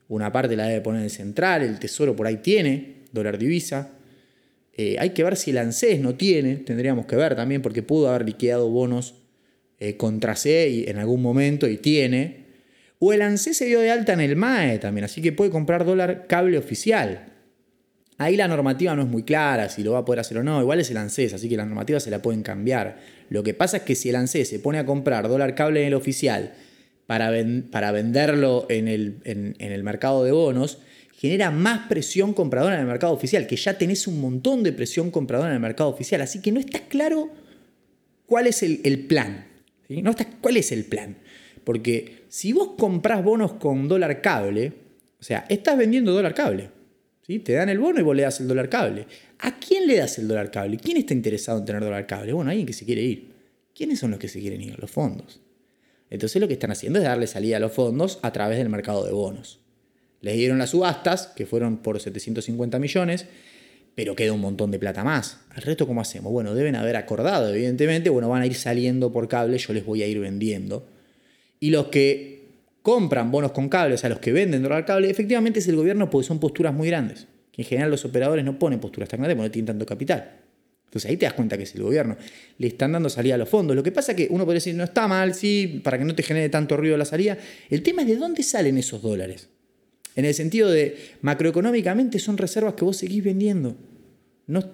[0.07, 3.91] una parte la debe poner el central, el tesoro por ahí tiene dólar divisa.
[4.81, 8.07] Eh, hay que ver si el ANSES no tiene, tendríamos que ver también, porque pudo
[8.07, 9.13] haber liquidado bonos
[9.77, 12.45] eh, contra C y, en algún momento y tiene.
[12.97, 15.83] O el ANSES se dio de alta en el MAE también, así que puede comprar
[15.83, 17.25] dólar cable oficial.
[18.17, 20.61] Ahí la normativa no es muy clara, si lo va a poder hacer o no.
[20.61, 22.99] Igual es el ANSES, así que la normativa se la pueden cambiar.
[23.27, 25.87] Lo que pasa es que si el ANSES se pone a comprar dólar cable en
[25.87, 26.53] el oficial
[27.05, 27.33] para,
[27.69, 30.77] para venderlo en el, en, el, mercado de bonos,
[31.19, 35.11] genera más presión compradora en el mercado oficial, que ya tenés un montón de presión
[35.11, 36.21] compradora en el mercado oficial.
[36.21, 37.29] Así que no está claro
[38.25, 39.45] cuál es el, plan.
[39.89, 41.17] No está, ¿Cuál es el plan?
[41.65, 44.71] Porque si vos comprás bonos con dólar cable,
[45.19, 46.69] o sea, estás vendiendo dólar cable.
[47.43, 49.05] Te dan el bono y vos le das el dólar cable.
[49.39, 50.77] ¿A quién le das el dólar cable?
[50.77, 52.31] ¿Quién está interesado en tener dólar cable?
[52.31, 53.33] Bueno, alguien que se quiere ir.
[53.75, 54.79] ¿Quiénes son los que se quieren ir?
[54.79, 55.41] Los fondos.
[56.09, 59.05] Entonces lo que están haciendo es darle salida a los fondos a través del mercado
[59.05, 59.59] de bonos.
[60.21, 63.25] Les dieron las subastas, que fueron por 750 millones,
[63.95, 65.39] pero queda un montón de plata más.
[65.49, 66.31] ¿Al resto cómo hacemos?
[66.31, 70.03] Bueno, deben haber acordado, evidentemente, bueno, van a ir saliendo por cable, yo les voy
[70.03, 70.87] a ir vendiendo.
[71.59, 72.39] Y los que
[72.81, 76.09] compran bonos con cable, o sea, los que venden dólar cable, efectivamente es el gobierno
[76.09, 77.27] porque son posturas muy grandes.
[77.57, 80.31] En general los operadores no ponen posturas tan grandes porque no tienen tanto capital.
[80.85, 82.17] Entonces ahí te das cuenta que es el gobierno.
[82.57, 83.75] Le están dando salida a los fondos.
[83.75, 86.15] Lo que pasa es que uno puede decir, no está mal, sí, para que no
[86.15, 87.37] te genere tanto ruido la salida.
[87.69, 89.49] El tema es de dónde salen esos dólares.
[90.19, 93.77] En el sentido de macroeconómicamente son reservas que vos seguís vendiendo.
[94.47, 94.73] No,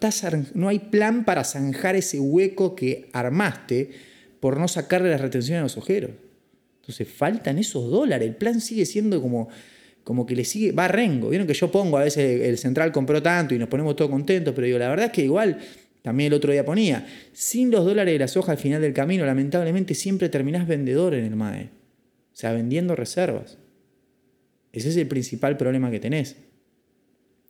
[0.55, 3.91] no hay plan para zanjar ese hueco que armaste
[4.39, 6.09] por no sacarle las retenciones a los ojeros.
[6.81, 8.27] Entonces faltan esos dólares.
[8.27, 9.49] El plan sigue siendo como,
[10.03, 11.29] como que le sigue, va rengo.
[11.29, 14.51] Vieron que yo pongo, a veces el central compró tanto y nos ponemos todos contentos,
[14.55, 15.59] pero digo, la verdad es que igual,
[16.01, 19.23] también el otro día ponía, sin los dólares de la soja al final del camino,
[19.27, 21.65] lamentablemente siempre terminás vendedor en el MAE.
[22.33, 23.59] O sea, vendiendo reservas.
[24.75, 26.35] Ese es el principal problema que tenés.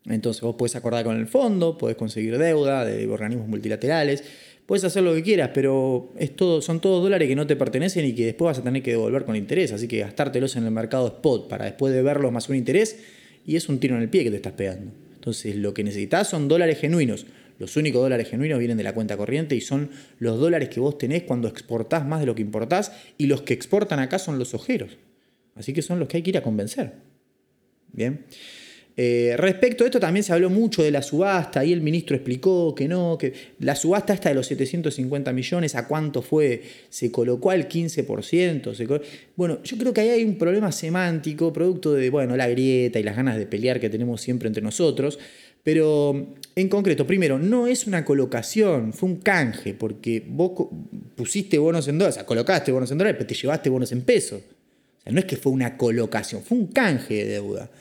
[0.05, 4.23] Entonces vos podés acordar con el fondo, podés conseguir deuda de organismos multilaterales,
[4.67, 8.05] puedes hacer lo que quieras, pero es todo, son todos dólares que no te pertenecen
[8.05, 9.71] y que después vas a tener que devolver con interés.
[9.71, 12.99] Así que gastártelos en el mercado spot para después de verlos más un interés
[13.43, 14.91] y es un tiro en el pie que te estás pegando.
[15.15, 17.25] Entonces lo que necesitas son dólares genuinos.
[17.57, 20.99] Los únicos dólares genuinos vienen de la cuenta corriente y son los dólares que vos
[20.99, 24.53] tenés cuando exportás más de lo que importás y los que exportan acá son los
[24.53, 24.99] ojeros.
[25.55, 27.04] Así que son los que hay que ir a convencer.
[28.97, 32.73] Eh, respecto a esto también se habló mucho de la subasta, y el ministro explicó
[32.73, 36.61] que no, que la subasta esta de los 750 millones, ¿a cuánto fue?
[36.89, 39.01] Se colocó al 15%.
[39.35, 43.03] Bueno, yo creo que ahí hay un problema semántico, producto de bueno, la grieta y
[43.03, 45.19] las ganas de pelear que tenemos siempre entre nosotros.
[45.61, 50.69] Pero en concreto, primero, no es una colocación, fue un canje, porque vos
[51.15, 54.01] pusiste bonos en dólares, o sea, colocaste bonos en dólares, pero te llevaste bonos en
[54.01, 54.41] pesos.
[54.41, 57.71] O sea, no es que fue una colocación, fue un canje de deuda.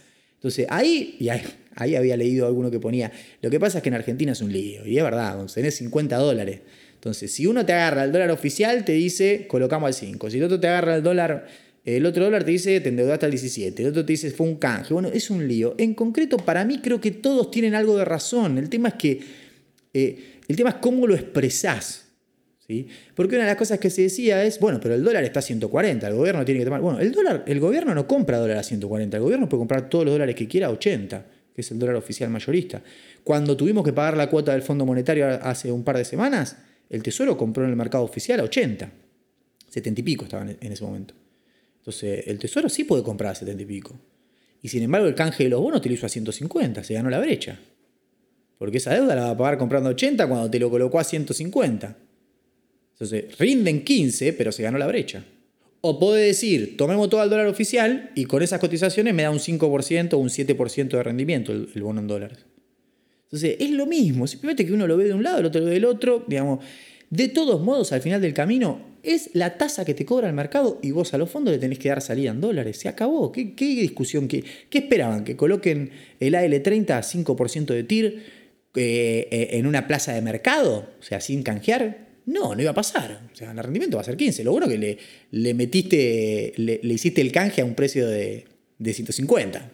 [0.45, 3.95] Entonces, ahí, y ahí, había leído alguno que ponía, lo que pasa es que en
[3.95, 6.61] Argentina es un lío, y es verdad, tenés 50 dólares.
[6.97, 10.29] Entonces, si uno te agarra el dólar oficial, te dice, colocamos al 5.
[10.29, 11.47] Si el otro te agarra el dólar,
[11.83, 13.83] el otro dólar te dice, te endeudaste al 17.
[13.83, 14.93] El otro te dice, fue un canje.
[14.93, 15.75] Bueno, es un lío.
[15.79, 18.59] En concreto, para mí creo que todos tienen algo de razón.
[18.59, 19.21] El tema es que,
[19.95, 22.04] eh, el tema es cómo lo expresás.
[23.15, 25.43] Porque una de las cosas que se decía es, bueno, pero el dólar está a
[25.43, 26.81] 140, el gobierno tiene que tomar...
[26.81, 30.05] Bueno, el, dólar, el gobierno no compra dólar a 140, el gobierno puede comprar todos
[30.05, 32.83] los dólares que quiera a 80, que es el dólar oficial mayorista.
[33.23, 36.57] Cuando tuvimos que pagar la cuota del Fondo Monetario hace un par de semanas,
[36.89, 38.91] el Tesoro compró en el mercado oficial a 80,
[39.69, 41.15] 70 y pico estaban en ese momento.
[41.79, 43.99] Entonces, el Tesoro sí puede comprar a 70 y pico.
[44.63, 47.11] Y sin embargo, el canje de los bonos te lo hizo a 150, se ganó
[47.11, 47.59] la brecha.
[48.57, 51.05] Porque esa deuda la va a pagar comprando a 80 cuando te lo colocó a
[51.05, 51.97] 150.
[52.95, 55.25] Entonces, rinden 15, pero se ganó la brecha.
[55.81, 59.39] O puede decir, tomemos todo el dólar oficial y con esas cotizaciones me da un
[59.39, 62.39] 5% o un 7% de rendimiento el, bono en dólares.
[63.25, 65.67] Entonces, es lo mismo, simplemente que uno lo ve de un lado, el otro lo
[65.67, 66.65] ve del otro, digamos.
[67.11, 70.79] De todos modos, al final del camino, es la tasa que te cobra el mercado
[70.83, 72.79] y vos a los fondos le tenés que dar salida en dólares.
[72.79, 73.31] Se acabó.
[73.31, 74.27] ¿Qué, discusión?
[74.27, 75.25] Qué, ¿Qué, esperaban?
[75.25, 78.23] ¿Que coloquen el AL30 a 5% de TIR
[78.75, 80.89] eh, eh, en una plaza de mercado?
[80.99, 82.04] O sea, sin canjear.
[82.27, 83.29] No, no iba a pasar.
[83.33, 84.45] O sea, el rendimiento va a ser 15.
[84.45, 84.99] Lo bueno que
[85.31, 88.47] le, metiste, le, hiciste el canje a un precio de,
[88.79, 89.71] de 150.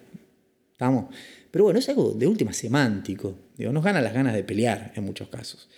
[0.72, 1.14] ¿Estamos?
[1.50, 3.36] Pero bueno, es algo de última semántico.
[3.56, 5.68] Digo, nos ganan las ganas de pelear en muchos casos.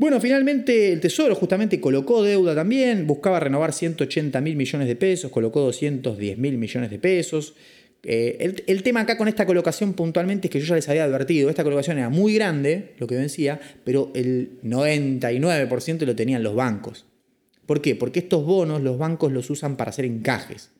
[0.00, 5.30] Bueno, finalmente el Tesoro justamente colocó deuda también, buscaba renovar 180 mil millones de pesos,
[5.30, 7.54] colocó 210 mil millones de pesos.
[8.02, 11.50] Eh, el, tema acá con esta colocación puntualmente es que yo ya les había advertido,
[11.50, 17.04] esta colocación era muy grande, lo que vencía, pero el 99% lo tenían los bancos.
[17.66, 17.94] ¿Por qué?
[17.94, 20.70] Porque estos bonos los bancos los usan para hacer encajes.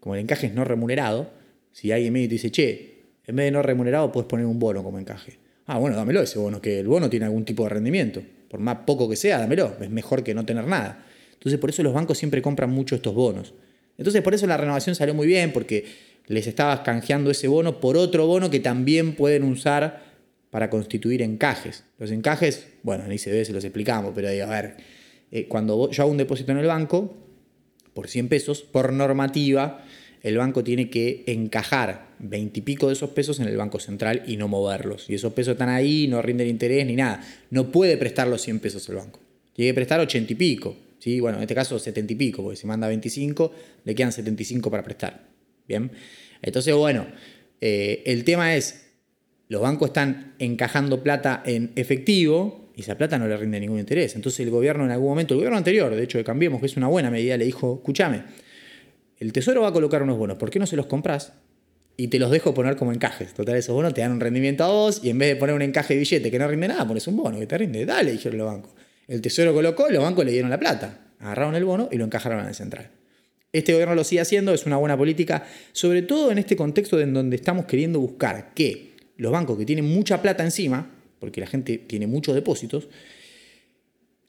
[0.00, 1.30] Como el encaje es no remunerado,
[1.72, 4.98] Si alguien me dice, che, en vez de no remunerado, puedes poner un bono como
[4.98, 5.38] encaje.
[5.66, 8.22] Ah, bueno, dámelo ese bono, que el bono tiene algún tipo de rendimiento.
[8.48, 9.74] Por más poco que sea, dámelo.
[9.80, 11.04] Es mejor que no tener nada.
[11.32, 13.54] Entonces, por eso los bancos siempre compran mucho estos bonos.
[13.96, 15.84] Entonces, por eso la renovación salió muy bien, porque
[16.26, 20.02] les estabas canjeando ese bono por otro bono que también pueden usar
[20.50, 21.84] para constituir encajes.
[21.98, 24.76] Los encajes, bueno, en ICB se los explicamos, pero a ver,
[25.30, 27.16] eh, cuando yo hago un depósito en el banco,
[27.92, 29.84] por 100 pesos, por normativa,
[30.22, 34.22] el banco tiene que encajar 20 y pico de esos pesos en el Banco Central
[34.26, 35.10] y no moverlos.
[35.10, 37.20] Y esos pesos están ahí, no rinden interés ni nada.
[37.50, 39.20] No puede prestar los 100 pesos el banco.
[39.52, 40.76] Tiene que prestar 80 y pico.
[40.98, 41.20] ¿sí?
[41.20, 43.52] Bueno, en este caso 70 y pico, porque si manda 25,
[43.84, 45.33] le quedan 75 para prestar.
[45.66, 45.90] Bien.
[46.42, 47.06] Entonces, bueno,
[47.60, 48.92] eh, el tema es,
[49.48, 54.16] los bancos están encajando plata en efectivo y esa plata no le rinde ningún interés.
[54.16, 56.76] Entonces el gobierno en algún momento, el gobierno anterior, de hecho de Cambiemos, que es
[56.76, 58.24] una buena medida, le dijo, escúchame,
[59.18, 61.32] el Tesoro va a colocar unos bonos, ¿por qué no se los compras?
[61.96, 63.32] Y te los dejo poner como encajes.
[63.34, 65.62] Total, esos bonos te dan un rendimiento a vos y en vez de poner un
[65.62, 67.86] encaje de billete que no rinde nada, pones un bono que te rinde.
[67.86, 68.72] Dale, dijeron los bancos.
[69.06, 71.12] El Tesoro colocó los bancos le dieron la plata.
[71.20, 72.90] Agarraron el bono y lo encajaron en el central.
[73.54, 77.14] Este gobierno lo sigue haciendo, es una buena política, sobre todo en este contexto en
[77.14, 80.90] donde estamos queriendo buscar que los bancos que tienen mucha plata encima,
[81.20, 82.88] porque la gente tiene muchos depósitos,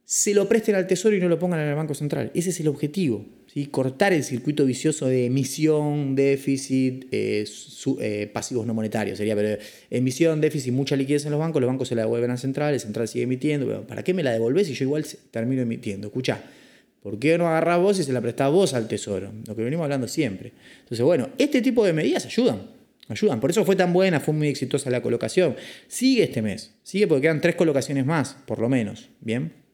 [0.06, 2.30] se lo presten al tesoro y no lo pongan en el Banco Central.
[2.36, 3.26] Ese es el objetivo.
[3.52, 3.66] ¿sí?
[3.66, 7.46] Cortar el circuito vicioso de emisión, déficit, eh,
[8.02, 9.18] eh, pasivos no monetarios.
[9.18, 9.58] Sería, pero
[9.90, 12.80] emisión, déficit, mucha liquidez en los bancos, los bancos se la devuelven al central, el
[12.80, 13.88] central sigue emitiendo.
[13.88, 16.10] ¿Para qué me la devolvés si yo igual termino emitiendo?
[16.10, 16.44] Escucha,
[17.06, 19.32] ¿por qué no agarrás vos y se la prestás vos al tesoro?
[19.48, 20.54] Lo que venimos hablando siempre.
[20.80, 22.64] Entonces, bueno, este tipo de medidas ayudan.
[23.10, 23.40] Ayudan.
[23.40, 25.56] Por eso fue tan buena, fue muy exitosa la colocación.
[25.88, 26.74] Sigue este mes.
[26.82, 29.10] Sigue porque quedan tres colocaciones más, por lo menos.
[29.22, 29.66] Bien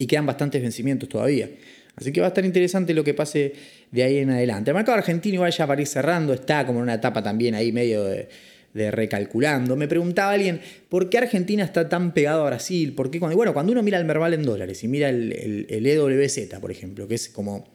[0.00, 1.50] y quedan bastantes vencimientos todavía.
[1.94, 3.52] Así que va a estar interesante lo que pase
[3.90, 4.70] de ahí en adelante.
[4.70, 7.70] El mercado argentino igual ya para ir cerrando, está como en una etapa también ahí
[7.70, 8.26] medio de,
[8.74, 9.76] recalculando.
[9.76, 12.94] Me preguntaba alguien, ¿por qué Argentina está tan pegado a Brasil?
[12.94, 16.60] ¿Por qué cuando, bueno, cuando uno mira el Merval en dólares y mira el, EWZ,
[16.60, 17.68] por ejemplo, que es como,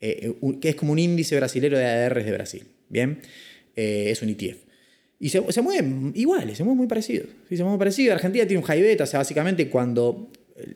[0.00, 3.20] eh, un, que es como un índice brasilero de ADRs de Brasil, ¿bien?
[3.76, 4.58] Eh, es un ETF.
[5.20, 7.26] Y se, mueven iguales, se mueven muy parecidos.
[7.48, 8.14] Sí, se mueven parecidos.
[8.14, 10.30] Argentina tiene un high beta, o sea, básicamente cuando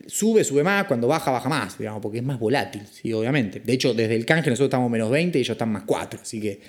[0.07, 3.61] sube, sube más, cuando baja, baja más, digamos, porque es más volátil, sí, obviamente.
[3.61, 6.41] De hecho, desde el canje nosotros estamos menos 20 y ellos están más 4, así
[6.41, 6.61] que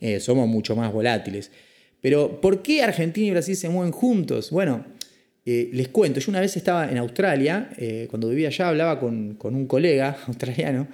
[0.00, 1.50] eh, somos mucho más volátiles.
[2.02, 4.50] Pero, ¿por qué Argentina y Brasil se mueven juntos?
[4.50, 4.84] Bueno,
[5.46, 9.36] eh, les cuento, yo una vez estaba en Australia, eh, cuando vivía allá hablaba con,
[9.36, 10.88] con, un colega australiano,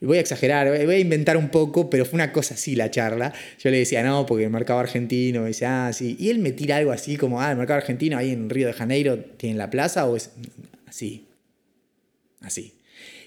[0.00, 3.32] voy a exagerar, voy a inventar un poco, pero fue una cosa así la charla.
[3.58, 6.16] Yo le decía, no, porque el mercado argentino, me dice, ah, sí.
[6.18, 8.72] Y él me tira algo así como, ah, el mercado argentino ahí en Río de
[8.72, 10.30] Janeiro tiene la plaza o es
[10.86, 11.26] Así.
[12.40, 12.74] Así.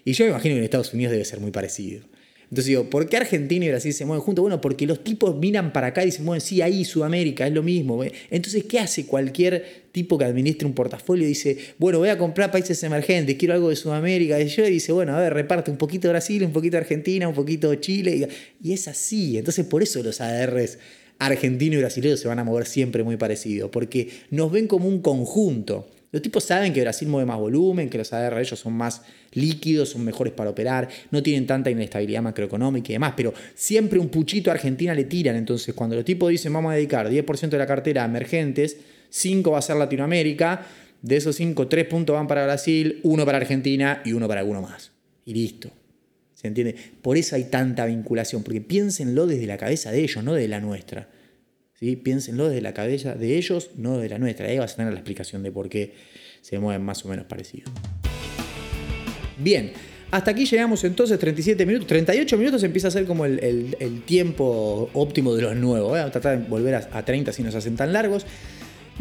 [0.04, 2.04] Y yo me imagino que en Estados Unidos debe ser muy parecido.
[2.52, 4.44] Entonces digo, ¿por qué Argentina y Brasil se mueven juntos?
[4.44, 7.64] Bueno, porque los tipos miran para acá y se mueven, sí, ahí Sudamérica, es lo
[7.64, 8.04] mismo.
[8.30, 11.26] Entonces, ¿qué hace cualquier tipo que administre un portafolio?
[11.26, 14.38] Dice, bueno, voy a comprar países emergentes, quiero algo de Sudamérica.
[14.42, 17.74] Y yo dice, bueno, a ver, reparte un poquito Brasil, un poquito Argentina, un poquito
[17.76, 18.28] Chile.
[18.62, 19.38] Y es así.
[19.38, 20.78] Entonces, por eso los ADRs
[21.20, 25.02] argentinos y brasileños se van a mover siempre muy parecidos, porque nos ven como un
[25.02, 25.88] conjunto.
[26.12, 29.02] Los tipos saben que Brasil mueve más volumen, que los ADR ellos son más
[29.32, 34.10] líquidos, son mejores para operar, no tienen tanta inestabilidad macroeconómica y demás, pero siempre un
[34.10, 35.38] puchito a Argentina le tiran.
[35.38, 38.78] Entonces, cuando los tipos dicen vamos a dedicar 10% de la cartera a emergentes,
[39.10, 40.66] 5 va a ser Latinoamérica,
[41.02, 44.62] de esos 5, 3 puntos van para Brasil, 1 para Argentina y 1 para alguno
[44.62, 44.92] más.
[45.26, 45.72] Y listo.
[46.34, 46.76] ¿Se entiende?
[47.02, 50.60] Por eso hay tanta vinculación, porque piénsenlo desde la cabeza de ellos, no de la
[50.60, 51.08] nuestra.
[51.82, 54.48] Piénsenlo desde la cabeza de ellos, no de la nuestra.
[54.48, 55.96] Ahí vas a tener la explicación de por qué
[56.42, 57.72] se mueven más o menos parecidos.
[59.40, 59.74] Bien,
[60.12, 61.88] hasta aquí llegamos entonces, 37 minutos.
[61.88, 65.94] 38 minutos empieza a ser como el, tiempo óptimo de los nuevos.
[65.94, 68.28] Vamos a tratar de volver a, a 30 si nos hacen tan largos.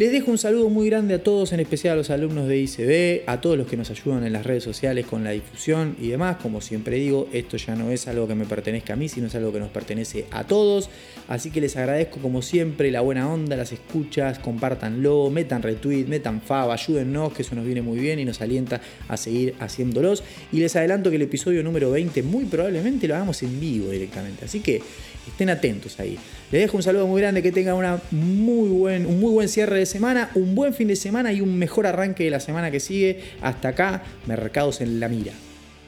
[0.01, 3.29] Les dejo un saludo muy grande a todos, en especial a los alumnos de ICB,
[3.29, 6.39] a todos los que nos ayudan en las redes sociales con la difusión y demás.
[6.41, 9.35] Como siempre digo, esto ya no es algo que me pertenezca a mí, sino es
[9.35, 10.89] algo que nos pertenece a todos.
[11.29, 16.41] Así que les agradezco como siempre la buena onda, las escuchas, compártanlo, metan retweet, metan
[16.41, 20.25] fab, ayúdennos, que eso nos viene muy bien y nos alienta a seguir haciéndolos.
[20.51, 24.47] Y les adelanto que el episodio número 20 muy probablemente lo hagamos en vivo directamente.
[24.47, 24.81] Así que
[25.27, 26.19] estén atentos ahí.
[26.51, 29.79] Les dejo un saludo muy grande, que tengan una muy buen, un muy buen cierre
[29.79, 32.81] de semana, un buen fin de semana y un mejor arranque de la semana que
[32.81, 33.23] sigue.
[33.43, 35.33] Hasta acá, Mercados en la Mira.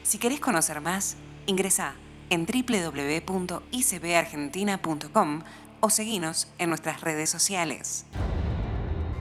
[0.03, 1.95] Si querés conocer más, ingresa
[2.29, 5.43] en www.icbargentina.com
[5.79, 8.05] o seguinos en nuestras redes sociales.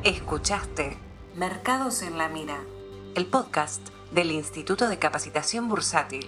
[0.04, 0.96] Escuchaste
[1.36, 2.60] Mercados en la Mira,
[3.14, 6.26] el podcast del Instituto de Capacitación Bursátil.